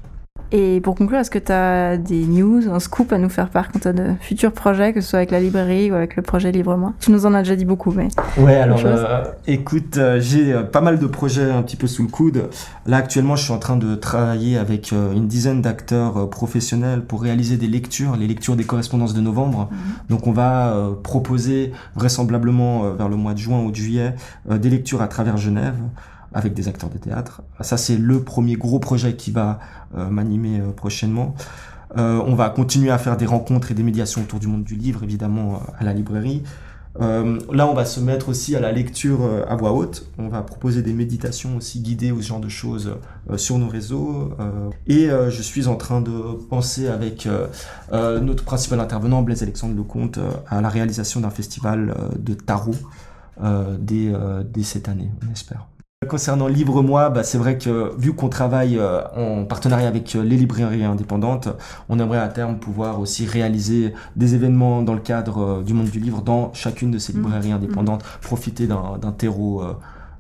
Et 0.52 0.80
pour 0.82 0.96
conclure, 0.96 1.20
est-ce 1.20 1.32
que 1.32 1.40
tu 1.40 1.52
as 1.52 1.98
des 1.98 2.26
news, 2.26 2.70
un 2.72 2.80
scoop 2.80 3.12
à 3.12 3.18
nous 3.18 3.30
faire 3.30 3.50
part 3.50 3.72
quant 3.72 3.80
à 3.84 3.94
de 3.94 4.14
futurs 4.22 4.52
projets, 4.52 4.94
que 4.94 5.02
ce 5.02 5.10
soit 5.10 5.20
avec 5.20 5.32
la 5.32 5.40
librairie 5.40 5.92
ou 5.92 5.96
avec 5.96 6.16
le 6.16 6.22
projet 6.22 6.52
Livre-moi 6.52 6.94
Tu 7.00 7.12
nous 7.12 7.26
en 7.26 7.34
as 7.34 7.40
déjà 7.40 7.56
dit 7.56 7.66
beaucoup, 7.66 7.92
mais. 7.92 8.10
Ouais, 8.38 8.56
alors 8.56 8.80
euh, 8.86 9.24
écoute, 9.48 9.98
euh, 9.98 10.20
j'ai 10.20 10.54
euh, 10.54 10.64
pas 10.64 10.82
mal 10.82 11.00
de 11.00 11.08
projets 11.08 11.50
un 11.50 11.64
petit 11.64 11.76
peu 11.76 11.88
sous 11.88 12.04
le 12.04 12.10
coude. 12.10 12.50
Là, 12.86 12.98
actuellement, 12.98 13.36
je 13.36 13.44
suis 13.44 13.54
en 13.54 13.58
train 13.58 13.78
de 13.78 13.96
travailler 13.96 14.58
avec 14.58 14.92
une 14.92 15.28
dizaine 15.28 15.62
d'acteurs 15.62 16.30
professionnels 16.30 17.02
pour 17.02 17.22
réaliser 17.22 17.58
des 17.58 17.68
lectures, 17.68 18.16
les 18.16 18.28
lectures 18.28 18.56
des 18.56 18.66
correspondances 18.66 19.14
de 19.14 19.22
novembre. 19.22 19.70
Mhm. 19.72 19.78
Donc, 20.10 20.28
on 20.28 20.32
va 20.32 20.96
proposer 21.04 21.72
vraisemblablement 21.96 22.92
vers 22.92 23.10
le 23.10 23.16
mois 23.16 23.34
de 23.34 23.40
juin 23.40 23.62
ou 23.62 23.72
de 23.72 23.76
juillet 23.76 24.14
des 24.50 24.70
lectures 24.70 25.02
à 25.02 25.08
travers 25.08 25.38
Genève 25.38 25.76
avec 26.36 26.54
des 26.54 26.68
acteurs 26.68 26.90
de 26.90 26.98
théâtre. 26.98 27.42
Ça, 27.62 27.78
c'est 27.78 27.96
le 27.96 28.22
premier 28.22 28.56
gros 28.58 28.78
projet 28.78 29.16
qui 29.16 29.32
va 29.32 29.60
euh, 29.98 30.10
m'animer 30.10 30.60
euh, 30.60 30.72
prochainement. 30.72 31.34
Euh, 31.98 32.22
on 32.28 32.36
va 32.36 32.50
continuer 32.50 32.92
à 32.92 32.98
faire 32.98 33.16
des 33.16 33.26
rencontres 33.26 33.72
et 33.72 33.74
des 33.74 33.84
médiations 33.84 34.22
autour 34.22 34.40
du 34.40 34.48
monde 34.48 34.66
du 34.66 34.76
livre, 34.76 35.04
évidemment, 35.04 35.62
à 35.80 35.86
la 35.86 35.94
librairie. 35.94 36.44
là, 37.00 37.68
on 37.68 37.74
va 37.74 37.86
se 37.86 38.02
mettre 38.02 38.28
aussi 38.30 38.56
à 38.56 38.60
la 38.60 38.74
lecture 38.74 39.20
à 39.48 39.56
voix 39.56 39.72
haute. 39.72 40.10
On 40.18 40.28
va 40.28 40.42
proposer 40.42 40.82
des 40.82 40.94
méditations 40.94 41.56
aussi 41.56 41.80
guidées 41.80 42.12
ou 42.12 42.22
ce 42.22 42.28
genre 42.28 42.40
de 42.42 42.50
choses 42.50 42.98
sur 43.38 43.58
nos 43.58 43.70
réseaux. 43.70 44.34
et 44.88 45.08
je 45.08 45.42
suis 45.42 45.68
en 45.68 45.76
train 45.76 46.02
de 46.02 46.38
penser 46.50 46.88
avec 46.88 47.28
notre 47.92 48.44
principal 48.44 48.80
intervenant, 48.80 49.22
Blaise 49.22 49.44
Alexandre 49.44 49.76
Lecomte, 49.76 50.20
à 50.48 50.62
la 50.62 50.70
réalisation 50.70 51.20
d'un 51.20 51.32
festival 51.32 51.96
de 52.18 52.34
tarot 52.34 52.76
dès, 53.80 54.14
dès 54.54 54.64
cette 54.64 54.88
année, 54.90 55.12
on 55.26 55.32
espère. 55.34 55.68
Concernant 56.10 56.48
Libre-moi, 56.48 57.10
bah, 57.10 57.24
c'est 57.24 57.38
vrai 57.38 57.58
que 57.58 57.94
vu 57.98 58.14
qu'on 58.14 58.30
travaille 58.30 58.78
euh, 58.78 59.02
en 59.16 59.46
partenariat 59.46 59.88
avec 59.88 60.16
euh, 60.16 60.24
les 60.24 60.38
librairies 60.38 60.84
indépendantes, 60.84 61.50
on 61.90 62.00
aimerait 62.00 62.20
à 62.20 62.28
terme 62.28 62.58
pouvoir 62.60 63.00
aussi 63.00 63.26
réaliser 63.26 63.94
des 64.16 64.36
événements 64.36 64.82
dans 64.82 64.94
le 64.94 65.00
cadre 65.00 65.38
euh, 65.60 65.64
du 65.64 65.74
monde 65.74 65.90
du 65.90 66.00
livre 66.00 66.22
dans 66.22 66.54
chacune 66.54 66.92
de 66.92 66.98
ces 66.98 67.14
mmh. 67.14 67.18
librairies 67.18 67.50
mmh. 67.52 67.56
indépendantes, 67.56 68.04
profiter 68.22 68.68
d'un 68.68 69.12
terreau, 69.18 69.64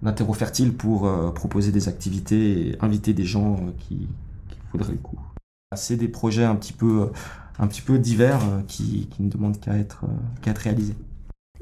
d'un 0.02 0.14
terreau 0.14 0.34
fertile 0.34 0.74
pour 0.74 1.10
proposer 1.34 1.72
des 1.72 1.88
activités 1.88 2.70
et 2.70 2.78
inviter 2.82 3.14
des 3.14 3.26
gens 3.26 3.58
qui, 3.80 4.08
qui 4.50 4.58
voudraient 4.72 4.94
le 4.94 4.98
coup. 4.98 5.20
C'est 5.76 5.98
des 5.98 6.08
projets 6.08 6.46
un 6.46 6.56
petit 6.56 6.74
peu, 6.74 7.10
un 7.60 7.68
petit 7.68 7.82
peu 7.82 8.00
divers 8.00 8.42
qui, 8.68 9.08
qui 9.12 9.24
ne 9.24 9.30
demandent 9.30 9.60
qu'à 9.60 9.74
être, 9.74 10.06
qu'à 10.42 10.52
être 10.52 10.60
réalisés. 10.60 10.96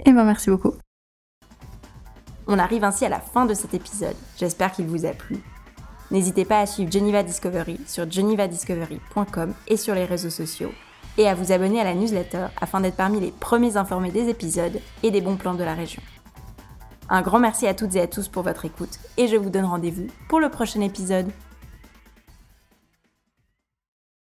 Eh 0.05 0.11
ben 0.11 0.23
merci 0.23 0.49
beaucoup. 0.49 0.73
On 2.47 2.59
arrive 2.59 2.83
ainsi 2.83 3.05
à 3.05 3.09
la 3.09 3.19
fin 3.19 3.45
de 3.45 3.53
cet 3.53 3.73
épisode. 3.73 4.15
J'espère 4.37 4.71
qu'il 4.71 4.87
vous 4.87 5.05
a 5.05 5.11
plu. 5.11 5.37
N'hésitez 6.11 6.45
pas 6.45 6.59
à 6.59 6.65
suivre 6.65 6.91
Geneva 6.91 7.23
Discovery 7.23 7.79
sur 7.87 8.09
genevadiscovery.com 8.09 9.53
et 9.67 9.77
sur 9.77 9.95
les 9.95 10.05
réseaux 10.05 10.29
sociaux 10.29 10.71
et 11.17 11.27
à 11.27 11.35
vous 11.35 11.51
abonner 11.51 11.79
à 11.79 11.83
la 11.83 11.95
newsletter 11.95 12.47
afin 12.59 12.81
d'être 12.81 12.97
parmi 12.97 13.19
les 13.19 13.31
premiers 13.31 13.77
informés 13.77 14.11
des 14.11 14.29
épisodes 14.29 14.79
et 15.03 15.11
des 15.11 15.21
bons 15.21 15.37
plans 15.37 15.53
de 15.53 15.63
la 15.63 15.73
région. 15.73 16.01
Un 17.09 17.21
grand 17.21 17.39
merci 17.39 17.67
à 17.67 17.73
toutes 17.73 17.95
et 17.95 18.01
à 18.01 18.07
tous 18.07 18.27
pour 18.27 18.43
votre 18.43 18.65
écoute 18.65 18.99
et 19.17 19.27
je 19.27 19.35
vous 19.35 19.49
donne 19.49 19.65
rendez-vous 19.65 20.07
pour 20.27 20.39
le 20.39 20.49
prochain 20.49 20.81
épisode. 20.81 21.31